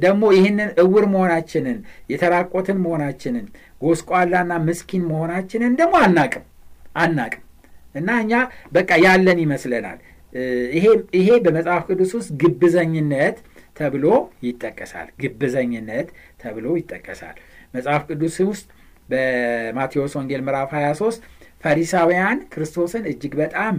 ደግሞ 0.04 0.24
ይህንን 0.36 0.69
እውር 0.84 1.06
መሆናችንን 1.12 1.78
የተራቆትን 2.12 2.78
መሆናችንን 2.84 3.46
ጎስቋላና 3.82 4.54
ምስኪን 4.67 5.04
መሆናችንን 5.12 5.74
ደግሞ 5.82 5.96
አናቅም 6.06 6.46
አናቅም 6.98 7.43
እና 7.96 8.10
እኛ 8.24 8.34
በቃ 8.72 8.89
ያለን 9.06 9.39
ይመስለናል። 9.43 10.00
ይሄ 11.17 11.30
በመጽሐፍ 11.46 11.84
ቅዱስ 11.89 12.12
ውስጥ 12.17 12.30
ግብዘኝነት 12.41 13.38
ተብሎ 13.78 14.06
ይጠቀሳል። 14.46 15.08
ግብዘኝነት 15.24 16.08
ተብሎ 16.41 16.65
ይጠቀሳል። 16.80 17.36
መጽሐፍ 17.74 18.02
ቅዱስ 18.10 18.38
ውስጥ 18.50 18.65
በማቴዎስ 19.10 20.13
ወንጌል 20.19 20.41
ምዕራፍ 20.48 20.72
23 20.78 21.22
ፈሪሳውያን 21.63 22.39
ክርስቶስን 22.54 23.04
እጅግ 23.12 23.34
በጣም 23.41 23.76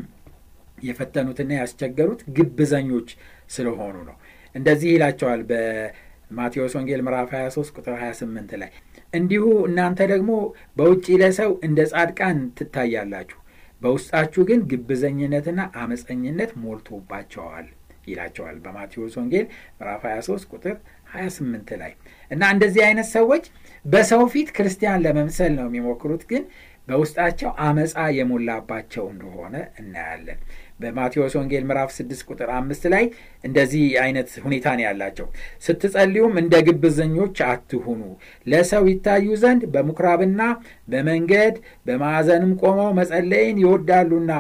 የፈተኑትና 0.83 1.53
ያስቸገሩት 1.59 2.21
ግብዘኞች 2.37 3.09
ስለሆኑ 3.51 3.97
ነው። 4.09 4.17
እንደዚህ 4.55 4.91
ይላቸዋል 4.95 5.43
በማቴዎስ 5.51 6.73
ወንጌል 6.79 7.03
ምዕራፍ 7.07 7.31
23 7.37 7.77
ቁጥር 7.79 7.95
28 8.01 8.57
ላይ 8.63 8.71
እንዲሁ 9.13 9.45
እናንተ 9.69 10.01
ደግሞ 10.13 10.31
በውጭ 10.77 11.07
ለሰው 11.23 11.53
እንደ 11.67 11.81
ጻድቃን 11.93 12.39
ትታያላችሁ 12.59 13.39
በውስጣችሁ 13.83 14.43
ግን 14.49 14.61
ግብዘኝነትና 14.71 15.61
አመፀኝነት 15.83 16.51
ሞልቶባቸዋል 16.63 17.67
ይላቸዋል 18.07 18.57
በማቴዎስ 18.65 19.15
ወንጌል 19.21 19.47
ምዕራፍ 19.79 20.03
23 20.09 20.47
ቁጥር 20.53 20.77
28 21.15 21.73
ላይ 21.83 21.93
እና 22.31 22.43
እንደዚህ 22.55 22.83
አይነት 22.87 23.09
ሰዎች 23.17 23.45
በሰው 23.85 24.23
ፊት 24.33 24.49
ክርስቲያን 24.57 25.03
ለመምሰል 25.05 25.53
ነው 25.59 25.67
የሚሞክሩት፣ 25.69 26.23
ግን 26.31 26.43
በውስጣቸው 26.89 27.51
አመፃ 27.67 27.95
የሞላባቸው 28.17 29.05
እንደሆነ 29.13 29.55
እናያለን። 29.81 30.39
በማቴዎስ 30.81 31.35
ወንጌል 31.39 31.65
ምዕራፍ 31.69 31.91
6 31.97 32.23
ቁጥር 32.29 32.49
አምስት 32.57 32.85
ላይ 32.93 33.05
እንደዚህ 33.45 33.85
አይነት 34.03 34.31
ሁኔታ 34.45 34.67
ነው 34.77 34.85
ያላቸው። 34.87 35.27
ስትጸልዩም 35.67 36.35
እንደ 36.43 36.55
ግብዘኞች 36.69 37.37
አትሁኑ፣ 37.49 38.01
ለሰው 38.47 38.85
ይታዩ 38.91 39.27
ዘንድ 39.43 39.65
በምኩራብና 39.75 40.43
በመንገድ 40.89 41.57
በማዕዘንም 41.87 42.53
ቆመው 42.63 42.91
መጸለይን 43.01 43.63
ይወዳሉና 43.65 44.33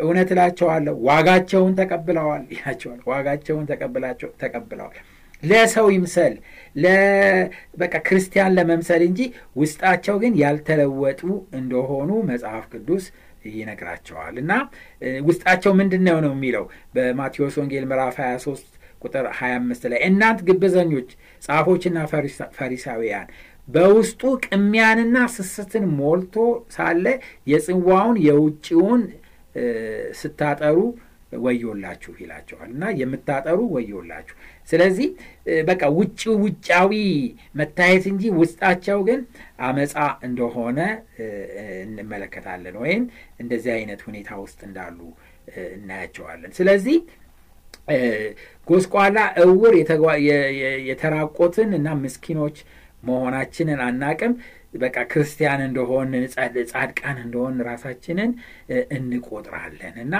እውነት 0.00 0.30
እላቸዋለሁ 0.34 0.96
ዋጋቸውን 1.10 1.76
ተቀብለዋል 1.80 2.44
ይላቸዋል። 2.54 3.00
ዋጋቸውን 3.12 3.68
ተቀብለዋል። 4.42 4.98
ለሰው 5.42 5.86
ይምሰል 5.94 6.34
በቃ 7.80 7.94
ክርስቲያን 8.06 8.54
ለመምሰል 8.56 9.02
እንጂ 9.06 9.20
ውስጣቸው 9.56 10.16
ግን 10.22 10.32
ያልተለወጡ 10.42 11.20
እንደሆኑ 11.58 12.10
መጽሐፍ 12.30 12.64
ቅዱስ 12.72 13.04
ይነግራቸዋል። 13.52 14.34
እና 14.42 14.52
ውስጣቸው 15.28 15.72
ምንድን 15.80 16.02
ነው 16.06 16.18
የሚለው 16.28 16.64
በማቴዎስ 16.94 17.56
ወንጌል 17.60 17.84
ምዕራፍ 17.90 18.16
23 18.22 18.66
ቁጥር 19.02 19.26
25 19.34 19.84
ላይ 19.90 20.00
እናንት 20.08 20.40
ግብዘኞች 20.48 21.10
ጻፎችና 21.42 21.98
ፈሪሳውያን 22.58 23.28
በውስጡ 23.68 24.22
ቅሚያንና 24.46 25.16
ስስትን 25.34 25.84
ሞልቶ 25.98 26.36
ሳለ 26.74 27.04
የጽዋውን 27.52 28.16
የውጭውን 28.26 29.02
ስታጠሩ 30.20 30.78
ወዮላችሁ 31.38 32.12
ይላቸዋል። 32.20 32.68
እና 32.74 32.84
የምታጠሩ 33.00 33.58
ወዮላችሁ። 33.74 34.36
ስለዚህ 34.68 35.08
በቃ 35.68 35.82
ውጭ 35.98 36.22
ውጫዊ 36.42 36.92
መታየት 37.60 38.04
እንጂ 38.10 38.24
ውስጣቸው 38.38 38.98
ግን 39.08 39.20
አመፃ 39.66 39.94
እንደሆነ 40.28 40.78
እንመለከታለን፣ 41.84 42.76
ወይም 42.82 43.04
እንደዚህ 43.40 43.72
አይነት 43.76 44.02
ሁኔታ 44.08 44.30
ውስጥ 44.42 44.60
እንዳሉ 44.68 44.98
እናያቸዋለን። 45.74 46.52
ስለዚህ 46.58 46.98
ጎስቋላ፣ 48.68 49.16
እውር፣ 49.44 49.74
የተራቆትን 50.88 51.70
እና 51.78 51.88
ምስኪኖች 52.02 52.58
መሆናችንን 53.02 53.80
አናቅም። 53.84 54.32
በቃ 54.74 54.96
ክርስቲያን 55.10 55.60
እንደሆን 55.66 56.08
ጻድቃን 56.70 57.18
እንደሆን 57.22 57.54
ራሳችንን 57.68 58.30
እንቆጥራለን 58.96 59.96
እና 60.04 60.14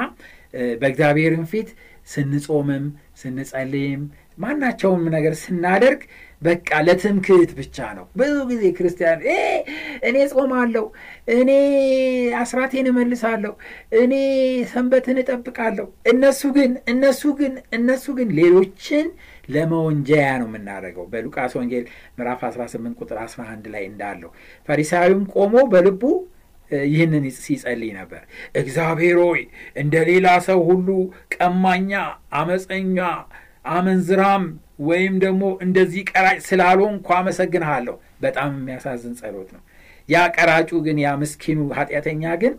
በእግዚአብሔርም 0.80 1.44
ፊት 1.50 1.68
ስንጾምም 2.08 2.84
ስንጸልይም 3.20 4.02
ማናቸውም 4.38 5.04
ነገር 5.14 5.34
ስናደርግ 5.42 6.00
በቃ 6.42 6.70
ለትምክህት 6.86 7.50
ብቻ 7.58 7.76
ነው። 7.96 8.04
ብዙ 8.18 8.34
ጊዜ 8.50 8.64
ክርስቲያን 8.76 9.20
እኔ 10.08 10.16
ጾማለሁ፣ 10.32 10.84
እኔ 11.36 11.50
አስራቴን 12.42 12.88
እመልሳለሁ፣ 12.90 13.52
እኔ 14.02 14.12
ሰንበትን 14.72 15.18
እጠብቃለሁ። 15.22 15.86
እነሱ 16.12 16.42
ግን 16.56 16.72
እነሱ 16.92 17.32
ግን 17.40 17.54
እነሱ 17.78 18.06
ግን 18.18 18.30
ሌሎችን 18.38 19.08
ለመወንጀያ 19.48 20.28
ነው 20.40 20.48
የምናደርገው። 20.50 21.06
በሉቃስ 21.12 21.52
ወንጌል 21.58 21.84
ምዕራፍ 22.18 22.40
18 22.48 22.96
ቁጥር 23.00 23.18
11 23.24 23.68
ላይ 23.74 23.84
እንዳለው 23.90 24.32
ፈሪሳዊም 24.68 25.22
ቆሞ 25.36 25.54
በልቡ 25.72 26.02
ይህንን 26.88 27.24
ሲጸልይ 27.38 27.90
ነበር። 27.98 28.22
እግዚአብሔር 28.60 29.18
ሆይ 29.22 29.42
እንደ 29.76 29.94
ሌላ 30.08 30.26
ሰው 30.48 30.58
ሁሉ 30.68 30.88
ቀማኛ፣ 31.36 31.92
አመፀኛ፣ 32.34 32.98
አመንዝራም 33.68 34.44
ወይም 34.88 35.14
ደግሞ 35.22 35.42
እንደዚህ 35.64 36.02
ቀራጭ 36.10 36.38
ስላልሆንኩ 36.48 37.08
አመሰግንሃለሁ። 37.16 37.94
በጣም 38.20 38.50
የሚያሳዝን 38.58 39.14
ጸሎት 39.20 39.48
ነው። 39.56 39.62
ያ 40.08 40.18
ቀራጩ 40.36 40.70
ግን 40.84 40.98
ያ 41.02 41.08
ምስኪኑ 41.22 41.58
ኃጢአተኛ 41.78 42.22
ግን 42.42 42.54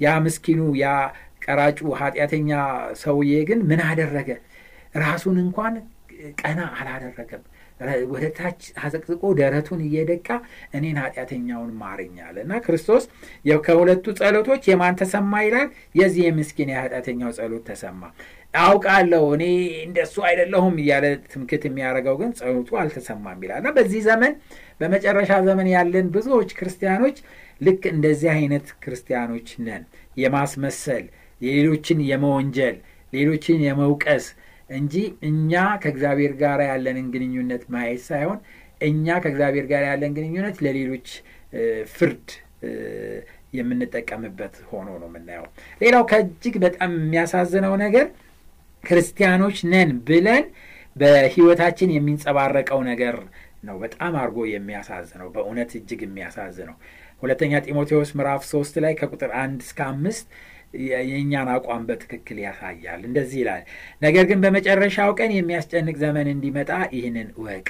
ያ 0.00 0.10
ምስኪኑ 0.26 0.60
ያ 0.82 0.88
ቀራጩ 1.44 1.80
ኃጢአተኛ 2.00 2.50
ሰውዬ 3.00 3.32
ግን 3.48 3.60
ምን 3.68 3.80
አደረገ? 3.86 4.30
ራሱን 5.02 5.36
እንኳን 5.44 5.74
ቀና 6.40 6.60
አላደረገም። 6.78 7.42
ወደ 8.10 8.24
ታች 8.38 8.62
አዘቅዝቆ 8.82 9.22
ደረቱን 9.38 9.80
እየደቃ 9.84 10.26
እኔን 10.76 10.96
ኃጢአተኛውን 11.02 11.70
ማረኛል 11.80 12.34
እና 12.42 12.52
ክርስቶስ 12.64 13.04
ከሁለቱ 13.64 14.04
ጸሎቶች 14.18 14.62
የማን 14.70 14.98
ተሰማ 15.00 15.32
ይላል? 15.46 15.68
የዚህ 15.94 16.22
የምስኪን 16.26 16.72
የኃጢአተኛው 16.72 17.30
ጸሎት 17.38 17.64
ተሰማ። 17.70 18.02
አውቃለሁ 18.54 19.24
እኔ 19.34 19.44
እንደሱ 19.84 20.14
አይደለሁም 20.28 20.76
እያለ 20.82 21.04
ትምክት 21.32 21.62
የሚያደርገው 21.66 22.14
ግን 22.20 22.30
ጸሎቱ 22.38 22.70
አልተሰማም 22.80 23.42
ይላል 23.44 23.66
በዚህ 23.76 24.00
ዘመን 24.08 24.32
በመጨረሻ 24.80 25.32
ዘመን 25.46 25.68
ያለን 25.74 26.06
ብዙዎች 26.14 26.50
ክርስቲያኖች 26.58 27.16
ልክ 27.60 27.82
እንደዚህ 27.92 28.30
አይነት 28.36 28.66
ክርስቲያኖች 28.84 29.48
ነን። 29.66 29.82
የማስመሰል 30.16 31.04
የሌሎችን 31.40 31.98
የመወንጀል 32.10 32.76
ሌሎችን 33.12 33.58
የመውቀስ 33.66 34.24
እንጂ 34.70 34.94
እኛ 35.28 35.52
ከእግዚአብሔር 35.82 36.32
ጋር 36.42 36.58
ያለንን 36.68 37.06
ግንኙነት 37.14 37.62
ማየት 37.74 38.02
ሳይሆን 38.08 38.38
እኛ 38.80 39.16
ከእግዚአብሔር 39.22 39.66
ጋር 39.72 39.82
ያለን 39.88 40.12
ግንኙነት 40.18 40.56
ለሌሎች 40.64 41.08
ፍርድ 41.94 42.28
የምንጠቀምበት 43.58 44.56
ሆኖ 44.70 44.88
ነው 45.00 45.08
የምናየው። 45.10 45.46
ሌላው 45.80 46.02
ከእጅግ 46.10 46.56
በጣም 46.64 46.90
የሚያሳዝነው 46.98 47.74
ነገር 47.84 48.06
ክርስቲያኖች 48.84 49.58
ነን 49.72 49.90
ብለን 50.08 50.44
በሕይወታችን 50.96 51.92
የሚንጸባረቀው 51.94 52.80
ነገር 52.90 53.16
ነው 53.66 53.76
በጣም 53.82 54.12
አድርጎ 54.20 54.38
የሚያሳዝነው፣ 54.50 55.28
በእውነት 55.34 55.70
እጅግ 55.78 56.00
የሚያሳዝነው። 56.04 56.76
ሁለተኛ 57.22 57.52
ጢሞቴዎስ 57.66 58.10
ምዕራፍ 58.18 58.42
ሶስት 58.52 58.74
ላይ 58.84 58.92
ከቁጥር 59.00 59.30
አንድ 59.42 59.58
እስከ 59.66 59.80
አምስት 59.90 60.26
የእኛን 61.08 61.48
አቋም 61.54 61.84
በትክክል 61.88 62.38
ያሳያል። 62.44 63.00
እንደዚህ 63.08 63.38
ይላል፣ 63.42 63.62
ነገር 64.02 64.24
ግን 64.30 64.40
በመጨረሻው 64.44 65.10
ቀን 65.18 65.30
የሚያስጨንቅ 65.36 65.96
ዘመን 66.02 66.28
እንዲመጣ 66.34 66.70
ይህንን 66.96 67.28
እወቅ 67.36 67.66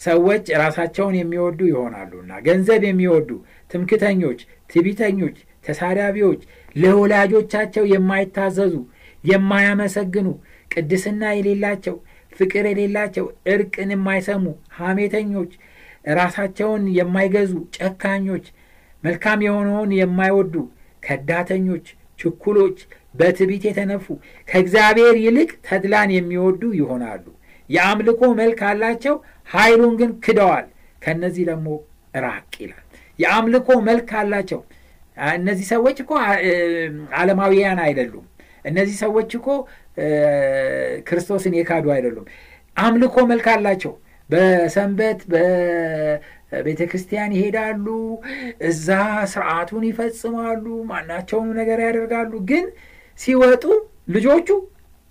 ሰዎች 0.00 0.44
ራሳቸውን 0.62 1.14
የሚወዱ 1.18 1.60
ይሆናሉና 1.70 2.32
ገንዘብ 2.46 2.82
የሚወዱ 2.88 3.30
ትምክተኞች፣ 3.70 4.40
ትቢተኞች፣ 4.70 5.36
ተሳዳቢዎች፣ 5.64 6.40
ለወላጆቻቸው 6.76 7.84
የማይታዘዙ፣ 7.92 8.74
የማያመሰግኑ፣ 9.24 10.26
ቅድስና 10.70 11.22
የሌላቸው፣ 11.36 11.96
ፍቅር 12.32 12.64
የሌላቸው፣ 12.70 13.24
እርቅን 13.52 13.90
የማይሰሙ፣ 13.94 14.44
ሐሜተኞች፣ 14.78 15.52
ራሳቸውን 16.18 16.84
የማይገዙ፣ 16.98 17.52
ጨካኞች፣ 17.78 18.44
መልካም 19.02 19.40
የሆነውን 19.46 19.90
የማይወዱ፣ 19.98 20.54
ከዳተኞች፣ 21.02 21.86
ችኩሎች፣ 22.18 22.78
በትዕቢት 23.14 23.62
የተነፉ፣ 23.68 24.06
ከእግዚአብሔር 24.48 25.16
ይልቅ 25.24 25.50
ተድላን 25.68 26.10
የሚወዱ 26.14 26.62
ይሆናሉ። 26.78 27.24
የአምልኮ 27.68 28.20
መልክ 28.40 28.60
አላቸው፣ 28.68 29.14
ኃይሉን 29.48 29.94
ግን 30.00 30.10
ክደዋል። 30.24 30.66
ከእነዚህ 31.02 31.44
ደግሞ 31.50 31.66
ራቅ 32.22 32.52
ይላል። 32.62 32.84
የአምልኮ 33.18 33.68
መልክ 33.88 34.10
አላቸው። 34.20 34.60
እነዚህ 35.34 35.66
ሰዎች 35.72 35.96
እኮ 36.02 36.10
ዓለማዊያን 37.18 37.78
አይደሉም። 37.84 38.26
እነዚህ 38.64 38.96
ሰዎች 39.02 39.30
እኮ 39.38 39.48
ክርስቶስን 41.08 41.56
የካዱ 41.58 41.86
አይደሉም። 41.94 42.26
አምልኮ 42.76 43.16
መልክ 43.30 43.46
አላቸው። 43.54 43.92
በሰንበት 44.30 45.20
በቤተ 45.32 46.80
ክርስቲያን 46.90 47.34
ይሄዳሉ፣ 47.36 47.86
እዛ 48.68 48.88
ስርዓቱን 49.32 49.84
ይፈጽማሉ፣ 49.88 50.64
ማናቸውኑ 50.90 51.48
ነገር 51.60 51.78
ያደርጋሉ። 51.86 52.32
ግን 52.50 52.66
ሲወጡ 53.18 53.64
ልጆቹ 54.08 54.48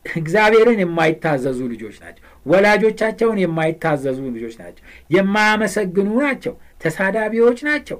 እግዚአብሔርን 0.06 0.80
የማይታዘዙ 0.84 1.60
ልጆች 1.72 1.96
ናቸው። 2.04 2.24
ወላጆቻቸውን 2.46 3.40
የማይታዘዙ 3.44 4.20
ልጆች 4.36 4.56
ናቸው። 4.62 4.84
የማያመሰግኑ 5.10 6.10
ናቸው። 6.24 6.54
ተሳዳቢዎች 6.82 7.60
ናቸው። 7.68 8.00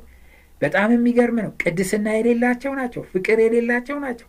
በጣም 0.62 0.90
የሚገርም 0.94 1.40
ነው። 1.40 1.52
ቅድስና 1.62 2.08
የሌላቸው 2.16 2.72
ናቸው። 2.80 3.02
ፍቅር 3.12 3.38
የሌላቸው 3.44 3.98
ናቸው። 4.06 4.28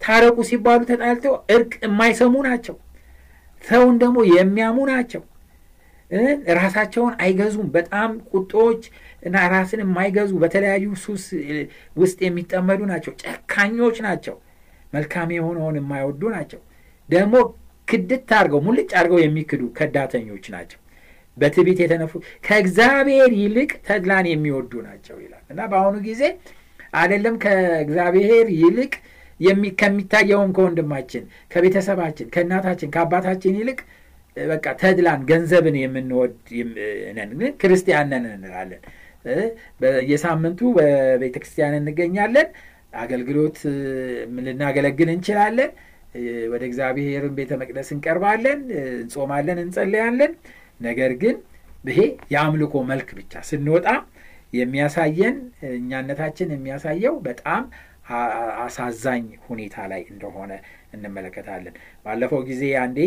ታረቁ 0.00 0.38
ሲባሉ 0.48 0.80
ተጣልተው 0.90 1.34
እርቅ 1.54 1.72
የማይሰሙ 1.84 2.34
ናቸው። 2.48 2.76
ሰውን 3.64 3.94
ደግሞ 4.02 4.18
የሚያሙ 4.32 4.78
ናቸው። 4.90 5.22
ራሳቸውን 6.58 7.14
አይገዙም። 7.22 7.68
በጣም 7.74 8.10
ቁጦዎች 8.32 8.82
እና 9.22 9.36
ራስን 9.52 9.80
የማይገዙ 9.84 10.32
በተለያዩ 10.42 10.86
ሱስ 11.02 11.24
ውስጥ 11.96 12.18
የሚጠመዱ 12.26 12.80
ናቸው። 12.92 13.12
ጨካኞች 13.22 13.96
ናቸው። 14.06 14.36
መልካም 14.92 15.30
የሆነውን 15.36 15.78
የማይወዱ 15.80 16.22
ናቸው። 16.36 16.60
ደግሞ 17.08 17.34
ክድት 17.88 18.30
አድርገው 18.38 18.60
ሙልጭ 18.66 18.90
አድርገው 18.98 19.20
የሚክዱ 19.22 19.62
ከዳተኞች 19.76 20.46
ናቸው። 20.54 20.80
በትዕቢት 21.36 21.78
የተነፉ 21.82 22.12
ከእግዚአብሔር 22.46 23.30
ይልቅ 23.40 23.70
ተድላን 23.86 24.26
የሚወዱ 24.30 24.72
ናቸው 24.86 25.16
ይላል 25.24 25.44
እና 25.52 25.60
በአሁኑ 25.70 25.96
ጊዜ 26.08 26.22
አይደለም 26.94 27.34
ከእግዚአብሔር 27.44 28.46
ይልቅ 28.60 28.92
ከሚታየውም 29.80 30.50
ከወንድማችን፣ 30.56 31.24
ከቤተሰባችን፣ 31.52 32.28
ከእናታችን፣ 32.34 32.90
ከአባታችን 32.94 33.58
ይልቅ 33.60 33.80
በቃ 34.36 34.66
ተድላን 34.80 35.20
ገንዘብን 35.28 35.76
የምንወድ 35.80 36.34
ነን። 37.16 37.30
ግን 37.38 37.52
ክርስቲያን 37.62 38.08
ነን 38.12 38.26
እንላለን። 38.34 38.82
የሳምንቱ 40.10 40.60
በቤተ 40.76 41.36
ክርስቲያን 41.36 41.74
እንገኛለን። 41.80 42.48
አገልግሎት 42.94 43.58
ልናገለግል 44.46 45.08
እንችላለን። 45.14 45.70
ወደ 46.52 46.62
እግዚአብሔርን 46.68 47.34
ቤተ 47.38 47.52
መቅደስ 47.60 47.88
እንቀርባለን፣ 47.94 48.60
እንጾማለን፣ 48.94 49.58
እንጸለያለን። 49.64 50.32
ነገር 50.80 51.12
ግን 51.22 51.36
ይሄ 51.84 52.00
የአምልኮ 52.32 52.74
መልክ 52.88 53.08
ብቻ 53.18 53.42
ስንወጣ 53.48 53.86
የሚያሳየን 54.52 55.36
እኛነታችን 55.72 56.48
የሚያሳየው 56.54 57.14
በጣም 57.26 57.62
አሳዛኝ 58.64 59.24
ሁኔታ 59.48 59.76
ላይ 59.92 60.02
እንደሆነ 60.12 60.52
እንመለከታለን። 60.94 61.74
ባለፈው 62.04 62.40
ጊዜ 62.50 62.62
አንዴ 62.82 62.98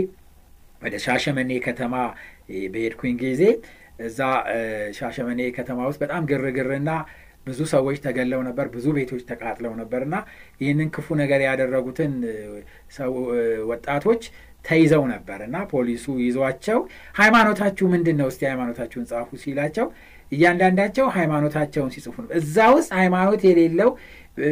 ወደ 0.81 0.95
ሻሸመኔ 1.05 1.51
ከተማ 1.65 1.95
በሄድኩኝ 2.73 3.15
ጊዜ 3.23 3.43
እዛ 3.99 4.19
ሻሸመኔ 4.97 5.41
ከተማ 5.57 5.79
ውስጥ 5.89 5.99
በጣም 6.03 6.23
ግርግርና 6.29 6.91
ብዙ 7.47 7.59
ሰዎች 7.73 7.97
ተገለው 8.05 8.41
ነበር። 8.47 8.65
ብዙ 8.73 8.85
ቤቶች 8.97 9.21
ተቃጥለው 9.29 9.73
ነበር 9.79 10.01
እና 10.07 10.15
ይህንን 10.61 10.89
ክፉ 10.95 11.07
ነገር 11.21 11.41
ያደረጉትን 11.47 12.13
ወጣቶች 13.71 14.23
ተይዘው 14.65 15.03
ነበር 15.11 15.39
እና 15.45 15.57
ፖሊሱ 15.71 16.05
ይዟቸው 16.23 16.79
ሃይማኖታችሁ 17.15 17.85
ምንድን 17.93 18.17
ነው? 18.21 18.27
እስቲ 18.31 18.41
ሃይማኖታችሁን 18.49 19.05
ጻፉ 19.11 19.29
ሲላቸው 19.43 19.87
እያንዳንዳቸው 20.31 21.05
ሃይማኖታቸውን 21.15 21.89
ሲጽፉ 21.95 22.15
ነው። 22.23 22.29
እዛ 22.39 22.57
ውስጥ 22.75 22.91
ሃይማኖት 22.99 23.41
የሌለው 23.47 23.89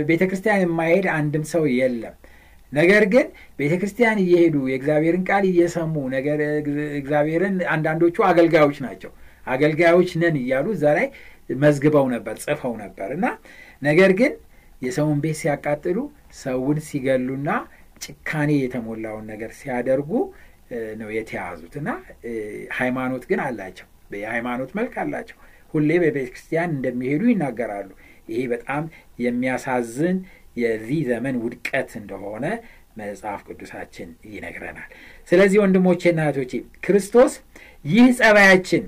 ቤተ 0.06 0.22
ክርስቲያን 0.30 0.62
የማይሄድ 0.64 1.06
አንድም 1.16 1.44
ሰው 1.52 1.64
የለም። 1.74 2.16
ነገር 2.72 3.04
ግን 3.14 3.28
ቤተ 3.60 3.74
ክርስቲያን 3.80 4.18
እየሄዱ 4.24 4.56
የእግዚአብሔርን 4.70 5.24
ቃል 5.30 5.44
እየሰሙ 5.50 5.96
ነገር 6.16 6.40
እግዚአብሔርን 7.00 7.56
አንዳንዶቹ 7.74 8.18
አገልጋዮች 8.30 8.78
ናቸው። 8.86 9.12
አገልጋዮች 9.48 10.10
ነን 10.22 10.36
እያሉ 10.42 10.68
እዛ 10.76 10.86
ላይ 10.98 11.08
መዝግበው 11.60 12.06
ነበር 12.14 12.36
ጽፈው 12.44 12.74
ነበር 12.82 13.10
እና 13.16 13.26
ነገር 13.82 14.12
ግን 14.20 14.34
የሰውን 14.82 15.18
ቤት 15.24 15.38
ሲያቃጥሉ 15.40 15.98
ሰውን 16.40 16.78
ሲገሉና 16.88 17.50
ጭካኔ 18.04 18.52
የተሞላውን 18.60 19.26
ነገር 19.32 19.52
ሲያደርጉ 19.58 20.12
ነው 21.00 21.10
የተያዙት 21.16 21.74
እና 21.80 21.90
ሃይማኖት 22.78 23.24
ግን 23.30 23.40
አላቸው። 23.46 23.88
የሃይማኖት 24.18 24.72
መልክ 24.78 24.94
አላቸው። 25.04 25.38
ሁሌ 25.74 25.90
በቤተ 26.04 26.28
ክርስቲያን 26.30 26.70
እንደሚሄዱ 26.76 27.24
ይናገራሉ። 27.32 27.90
ይሄ 28.30 28.42
በጣም 28.54 28.84
የሚያሳዝን 29.26 30.18
የዚህ 30.58 31.00
ዘመን 31.10 31.36
ውድቀት 31.44 31.90
እንደሆነ 32.00 32.46
መጽሐፍ 33.00 33.42
ቅዱሳችን 33.48 34.08
ይነግረናል። 34.32 34.90
ስለዚህ 35.30 35.58
ወንድሞቼና 35.64 36.20
እህቶቼ 36.26 36.54
ክርስቶስ 36.86 37.34
ይህ 37.86 38.08
ጸባያችን፣ 38.20 38.86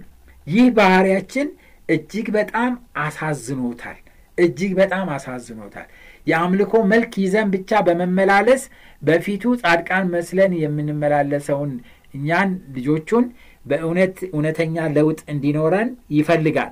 ይህ 0.47 0.67
ባህሪያችን 0.77 1.47
እጅግ 1.89 2.27
በጣም 2.37 2.71
አሳዝኖታል። 3.05 3.99
እጅግ 4.37 4.71
በጣም 4.79 5.07
አሳዝኖታል። 5.15 5.87
የአምልኮ 6.27 6.73
መልክ 6.91 7.13
ይዘን 7.23 7.47
ብቻ 7.53 7.79
በመመላለስ 7.87 8.61
በፊቱ 9.01 9.53
ጻድቃን 9.61 10.05
መስለን 10.13 10.51
የምንመላለሰውን 10.61 11.71
እኛን 12.13 12.49
ልጆቹን 12.75 13.25
በእውነት 13.65 14.17
እውነተኛ 14.29 14.85
ለውጥ 14.95 15.19
እንዲኖረን 15.33 15.89
ይፈልጋል። 16.15 16.71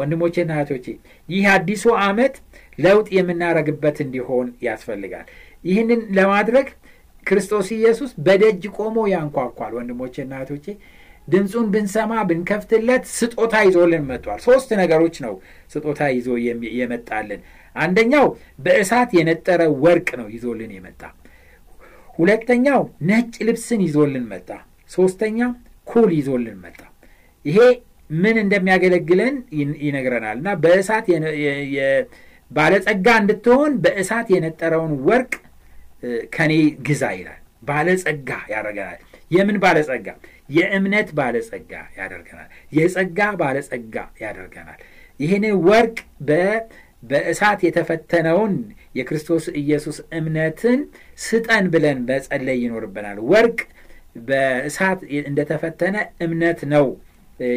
ወንድሞቼና 0.00 0.50
እህቶቼ 0.56 0.86
ይህ 1.28 1.44
አዲሱ 1.54 1.84
ዓመት 2.04 2.34
ለውጥ 2.78 3.08
የምናደርግበት 3.16 3.96
እንዲሆን 4.04 4.48
ያስፈልጋል። 4.66 5.26
ይህንን 5.64 6.00
ለማድረግ 6.18 6.66
ክርስቶስ 7.26 7.68
ኢየሱስ 7.76 8.10
በደጅ 8.26 8.62
ቆሞ 8.76 8.96
ያንኳኳል። 9.12 9.72
ወንድሞቼና 9.78 10.32
እህቶቼ 10.38 10.66
ድምፁን 11.28 11.66
ብንሰማ 11.72 12.12
ብንከፍትለት 12.28 13.04
ስጦታ 13.16 13.54
ይዞልን 13.66 14.04
መጥቷል። 14.08 14.38
ሶስት 14.46 14.70
ነገሮች 14.80 15.16
ነው 15.24 15.34
ስጦታ 15.72 16.00
ይዞ 16.14 16.28
የመጣልን። 16.78 17.42
አንደኛው 17.76 18.26
በእሳት 18.64 19.10
የነጠረ 19.18 19.60
ወርቅ 19.84 20.08
ነው 20.20 20.28
ይዞልን 20.34 20.70
የመጣ። 20.76 21.02
ሁለተኛው 22.18 22.80
ነጭ 23.08 23.34
ልብስን 23.48 23.82
ይዞልን 23.86 24.24
መጣ። 24.32 24.48
ሶስተኛ 24.90 25.38
ኩል 25.86 26.10
ይዞልን 26.16 26.58
መጣ። 26.64 26.80
ይሄ 27.44 27.58
ምን 28.18 28.36
እንደሚያገለግለን 28.42 29.34
ይነግረናል 29.84 30.36
እና 30.40 30.50
በእሳት 30.62 31.06
ባለጸጋ 32.50 33.06
እንድትሆን 33.20 33.72
በእሳት 33.82 34.28
የነጠረውን 34.34 34.94
ወርቅ 35.06 35.32
ከኔ 36.34 36.52
ግዛ 36.86 37.04
ይላል። 37.18 37.36
ባለጸጋ 37.68 38.30
ያደርገናል። 38.52 39.00
የምን 39.30 39.56
ባለጸጋ? 39.62 40.06
የእምነት 40.50 41.08
ባለጸጋ 41.18 41.72
ያደርገናል። 41.98 42.48
የጸጋ 42.72 43.18
ባለጸጋ 43.40 43.94
ያደርገናል። 44.22 44.80
ይህንን 45.20 45.54
ወርቅ 45.68 45.96
በእሳት 47.02 47.60
የተፈተነውን 47.66 48.54
የክርስቶስ 48.94 49.44
ኢየሱስ 49.60 49.98
እምነትን 50.18 50.80
ስጠን 51.24 51.66
ብለን 51.74 51.98
መጸለይ 52.08 52.58
ይኖርብናል። 52.64 53.18
ወርቅ 53.30 53.58
በእሳት 54.26 55.00
እንደተፈተነ 55.22 55.96
እምነት 56.26 56.60
ነው 56.72 56.86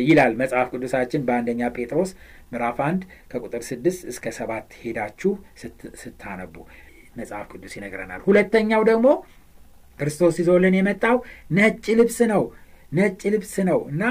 ይላል 0.03 0.33
መጽሐፍ 0.41 0.67
ቅዱሳችን 0.73 1.25
በአንደኛ 1.27 1.61
ጴጥሮስ 1.75 2.11
ምዕራፍ 2.51 2.77
አንድ 2.87 3.01
ከቁጥር 3.31 3.61
ስድስት 3.69 4.01
እስከ 4.11 4.25
ሰባት 4.37 4.67
ሄዳችሁ 4.81 5.31
ስታነቡ 6.01 6.55
መጽሐፍ 7.15 7.45
ቅዱስ 7.51 7.73
ይነግረናል። 7.77 8.21
ሁለተኛው 8.27 8.83
ደግሞ 8.89 9.07
ክርስቶስ 9.99 10.35
ይዞልን 10.41 10.75
የመጣው 10.77 11.17
ነጭ 11.57 11.85
ልብስ 11.99 12.19
ነው። 12.31 12.43
ነጭ 12.91 13.21
ልብስ 13.33 13.55
ነው 13.69 13.79
እና 13.91 14.03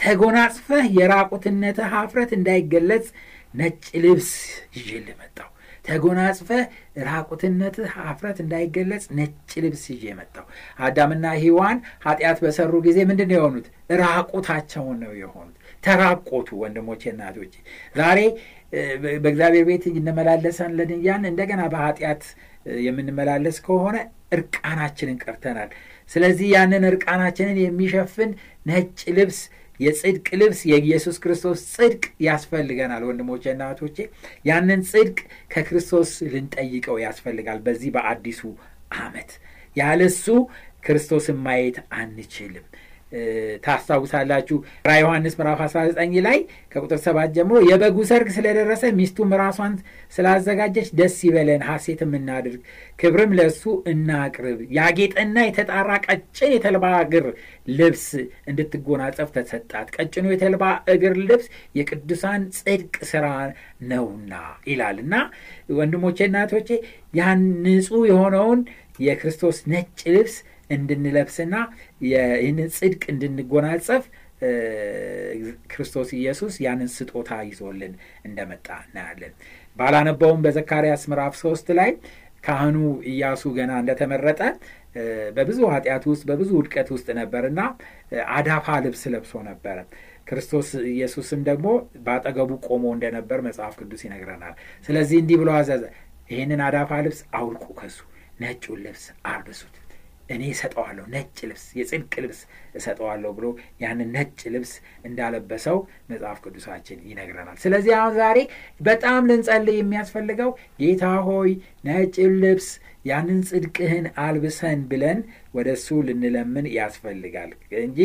ተጎናጽፈህ 0.00 0.84
የራቁትነትህ 0.98 1.88
ኀፍረት 1.94 2.30
እንዳይገለጽ 2.36 3.06
ነጭ 3.54 3.84
ልብስ 4.04 4.30
ይዤልህ 4.76 5.16
መጣው። 5.20 5.50
ተጎናጽፈህ 5.86 6.62
ራቁትነትህ 7.06 7.90
ኀፍረት 7.98 8.38
እንዳይገለጽ 8.44 9.04
ነጭ 9.18 9.32
ልብስ 9.64 9.84
ይዤ 9.92 10.04
መጣው። 10.18 10.46
አዳምና 10.80 11.26
ሔዋን 11.42 11.78
ኃጢአት 12.06 12.38
በሰሩ 12.44 12.72
ጊዜ 12.86 12.98
ምንድን 13.10 13.28
ነው 13.30 13.38
የሆኑት? 13.38 13.66
ራቁታቸውን 14.02 14.98
ነው 15.04 15.12
የሆኑት። 15.20 15.54
ተራቆቱ። 15.84 16.48
ወንድሞቼ 16.62 17.02
እናቶቼ፣ 17.12 17.54
ዛሬ 17.96 18.20
በእግዚአብሔር 19.16 19.64
ቤት 19.68 19.84
እንመላለሳለን 19.92 20.90
እያልን 20.96 21.28
እንደገና 21.30 21.62
በኃጢአት 21.72 22.22
የምንመላለስ 22.80 23.58
ከሆነ 23.66 23.96
እርቃናችንን 24.32 25.18
ቀርተናል። 25.24 25.68
ስለዚህ 26.10 26.48
ያንን 26.54 26.84
እርቃናችንን 26.88 27.58
የሚሸፍን 27.62 28.30
ነጭ 28.66 28.98
ልብስ 29.16 29.38
የጽድቅ 29.80 30.26
ልብስ 30.40 30.60
የኢየሱስ 30.70 31.16
ክርስቶስ 31.22 31.60
ጽድቅ 31.74 32.04
ያስፈልገናል። 32.26 33.02
ወንድሞቼ 33.08 33.44
እና 33.52 33.62
እህቶቼ 33.68 33.98
ያንን 34.44 34.82
ጽድቅ 34.90 35.18
ከክርስቶስ 35.50 36.12
ልንጠይቀው 36.32 36.98
ያስፈልጋል። 37.04 37.60
በዚህ 37.66 37.92
በአዲሱ 37.96 38.42
ዓመት 39.00 39.30
ያለሱ 39.76 40.24
ክርስቶስን 40.84 41.38
ማየት 41.44 41.78
አንችልም። 41.98 42.66
ታስታውሳላችሁ 43.64 44.56
ራ 44.84 44.92
ዮሐንስ 44.98 45.34
ምዕራፍ 45.38 45.60
19 45.64 46.16
ላይ 46.26 46.38
ከቁጥር 46.72 46.98
ሰባት 47.04 47.30
ጀምሮ 47.36 47.58
የበጉ 47.68 47.98
ሰርግ 48.08 48.28
ስለደረሰ 48.36 48.84
ሚስቱም 48.98 49.30
ራሷን 49.40 49.74
ስላዘጋጀች 50.12 50.88
ደስ 50.98 51.16
ይበለን፣ 51.26 51.62
ሐሴትም 51.68 52.12
እናድርግ፣ 52.18 52.60
ክብርም 52.98 53.34
ለእሱ 53.38 53.62
እናቅርብ። 53.92 54.58
ያጌጠና 54.78 55.36
የተጣራ 55.46 55.90
ቀጭን 56.06 56.52
የተልባ 56.54 56.84
እግር 57.04 57.26
ልብስ 57.78 58.06
እንድትጎናጸፍ 58.50 59.30
ተሰጣት። 59.36 59.88
ቀጭኑ 59.96 60.26
የተልባ 60.34 60.64
እግር 60.94 61.16
ልብስ 61.28 61.46
የቅዱሳን 61.80 62.42
ጽድቅ 62.58 62.96
ስራ 63.12 63.26
ነውና 63.90 64.34
ይላል 64.70 64.98
እና 65.04 65.14
ወንድሞቼ 65.78 66.18
እናቶቼ 66.28 66.70
ያን 67.14 67.40
ንጹሕ 67.64 68.04
የሆነውን 68.10 68.60
የክርስቶስ 69.00 69.58
ነጭ 69.72 69.98
ልብስ 70.14 70.36
እንድንለብስና 70.70 71.54
ይህንን 72.06 72.70
ጽድቅ 72.76 73.02
እንድንጎናጸፍ 73.12 74.04
ክርስቶስ 75.72 76.08
ኢየሱስ 76.18 76.54
ያንን 76.64 76.90
ስጦታ 76.94 77.30
ይዞልን 77.48 77.92
እንደመጣ 78.26 78.66
እናያለን። 78.86 79.32
ባላነበውም 79.76 80.42
በዘካርያስ 80.44 81.04
ምዕራፍ 81.10 81.34
ሶስት 81.42 81.68
ላይ 81.78 81.90
ካህኑ 82.44 82.76
ኢያሱ 83.12 83.42
ገና 83.56 83.72
እንደተመረጠ 83.82 84.40
በብዙ 85.36 85.58
ኃጢአት 85.72 86.04
ውስጥ 86.10 86.22
በብዙ 86.28 86.50
ውድቀት 86.58 86.88
ውስጥ 86.94 87.08
ነበርና 87.18 87.60
አዳፋ 88.34 88.76
ልብስ 88.84 89.02
ለብሶ 89.14 89.32
ነበረ። 89.48 89.78
ክርስቶስ 90.28 90.68
ኢየሱስም 90.90 91.40
ደግሞ 91.48 91.66
በአጠገቡ 92.06 92.50
ቆሞ 92.66 92.84
እንደነበር 92.94 93.40
መጽሐፍ 93.46 93.74
ቅዱስ 93.80 94.00
ይነግረናል። 94.06 94.54
ስለዚህ 94.88 95.18
እንዲህ 95.22 95.38
ብሎ 95.42 95.50
አዘዘ፣ 95.58 95.82
ይህንን 96.30 96.62
አዳፋ 96.66 96.92
ልብስ 97.06 97.20
አውልቁ፣ 97.38 97.66
ከሱ 97.80 97.98
ነጩን 98.40 98.80
ልብስ 98.86 99.04
አልብሱት 99.28 99.74
እኔ 100.28 100.42
እሰጠዋለሁ 100.52 101.04
ነጭ 101.12 101.36
ልብስ 101.48 101.64
የጽድቅ 101.78 102.14
ልብስ 102.22 102.40
እሰጠዋለሁ 102.78 103.30
ብሎ 103.36 103.46
ያንን 103.82 104.08
ነጭ 104.16 104.40
ልብስ 104.54 104.72
እንዳለበሰው 105.08 105.78
መጽሐፍ 106.10 106.38
ቅዱሳችን 106.44 106.98
ይነግረናል። 107.10 107.58
ስለዚህ 107.64 107.92
አሁን 107.98 108.14
ዛሬ 108.18 108.38
በጣም 108.80 109.28
ልንጸልይ 109.30 109.78
የሚያስፈልገው 109.80 110.50
ጌታ 110.82 111.04
ሆይ 111.28 111.52
ነጭ 111.88 112.14
ልብስ 112.42 112.68
ያንን 113.04 113.40
ጽድቅህን 113.48 114.06
አልብሰን 114.22 114.80
ብለን 114.90 115.18
ወደ 115.54 115.68
እሱ 115.76 115.88
ልንለምን 116.06 116.66
ያስፈልጋል 116.76 117.50
እንጂ 117.82 117.98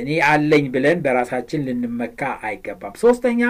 እኔ 0.00 0.10
አለኝ 0.28 0.64
ብለን 0.74 0.98
በራሳችን 1.04 1.64
ልንመካ 1.68 2.20
አይገባም። 2.48 2.96
ሶስተኛ 3.02 3.40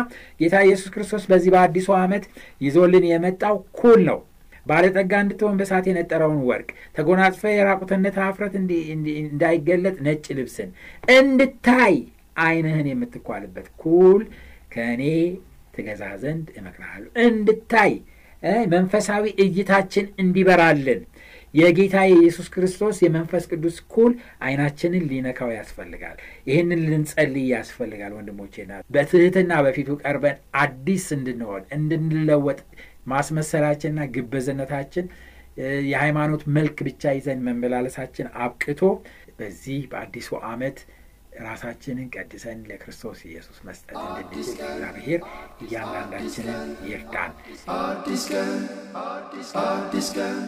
ጌታ 0.41 0.57
ኢየሱስ 0.67 0.91
ክርስቶስ 0.95 1.25
በዚህ 1.31 1.53
በአዲሱ 1.55 1.89
ዓመት 1.99 2.27
ይዞልን 2.61 3.07
የመጣው 3.11 3.57
ኩል 3.81 4.01
ነው። 4.11 4.21
ባለጠጋ 4.67 5.13
እንድትሆን 5.25 5.59
በሳት 5.61 5.85
የነጠረውን 5.89 6.41
ወርቅ 6.49 6.69
ተጎናጽፈ 6.97 7.53
የራቁትነት 7.53 8.17
ኀፍረት 8.23 8.55
እንዳይገለጥ 8.59 9.97
ነጭ 10.07 10.27
ልብስን 10.39 10.71
እንድታይ 11.15 11.97
ዓይንህን 12.43 12.89
የምትኳልበት 12.91 13.69
ኩል 13.83 14.23
ከእኔ 14.75 15.03
ትገዛ 15.75 16.05
ዘንድ 16.23 16.47
እመክርሃለሁ። 16.59 17.11
እንድታይ 17.27 17.93
መንፈሳዊ 18.73 19.25
እይታችን 19.45 20.07
እንዲበራልን 20.23 21.01
የጌታ 21.55 21.97
የኢየሱስ 22.07 22.49
ክርስቶስ 22.55 22.97
የመንፈስ 23.05 23.45
ቅዱስ 23.51 23.77
ኩል 23.95 24.13
ዓይናችንን 24.47 25.07
ሊነካው 25.11 25.51
ያስፈልጋል። 25.57 26.17
ይህንን 26.47 26.83
ልንጸልይ 26.87 27.47
ያስፈልጋል። 27.55 28.13
ወንድሞቼና 28.19 28.79
በትህትና 28.95 29.53
በፊቱ 29.67 29.99
ቀርበን 30.03 30.37
አዲስ 30.63 31.07
እንድንሆን 31.17 31.65
እንድንለወጥ 31.77 32.61
ማስመሰላችንና 33.07 34.07
ግብዝነታችን 34.15 35.07
የሃይማኖት 35.91 36.43
መልክ 36.57 36.79
ብቻ 36.89 37.13
ይዘን 37.17 37.41
መመላለሳችን 37.47 38.27
አብቅቶ 38.45 38.81
በዚህ 39.39 39.81
በአዲሱ 39.93 40.31
ዓመት 40.51 40.79
ራሳችንን 41.41 42.09
ቀድሰን 42.15 42.59
ለክርስቶስ 42.71 43.19
ኢየሱስ 43.29 43.59
መስጠት 43.69 43.97
እንድንችል 44.03 44.59
እግዚአብሔር 44.67 45.21
እያንዳንዳችንን 45.65 46.61
ይርዳን። 46.91 47.33
አዲስ 47.79 48.25
ቀን 48.33 48.53
አዲስ 49.67 50.11
ቀን 50.17 50.39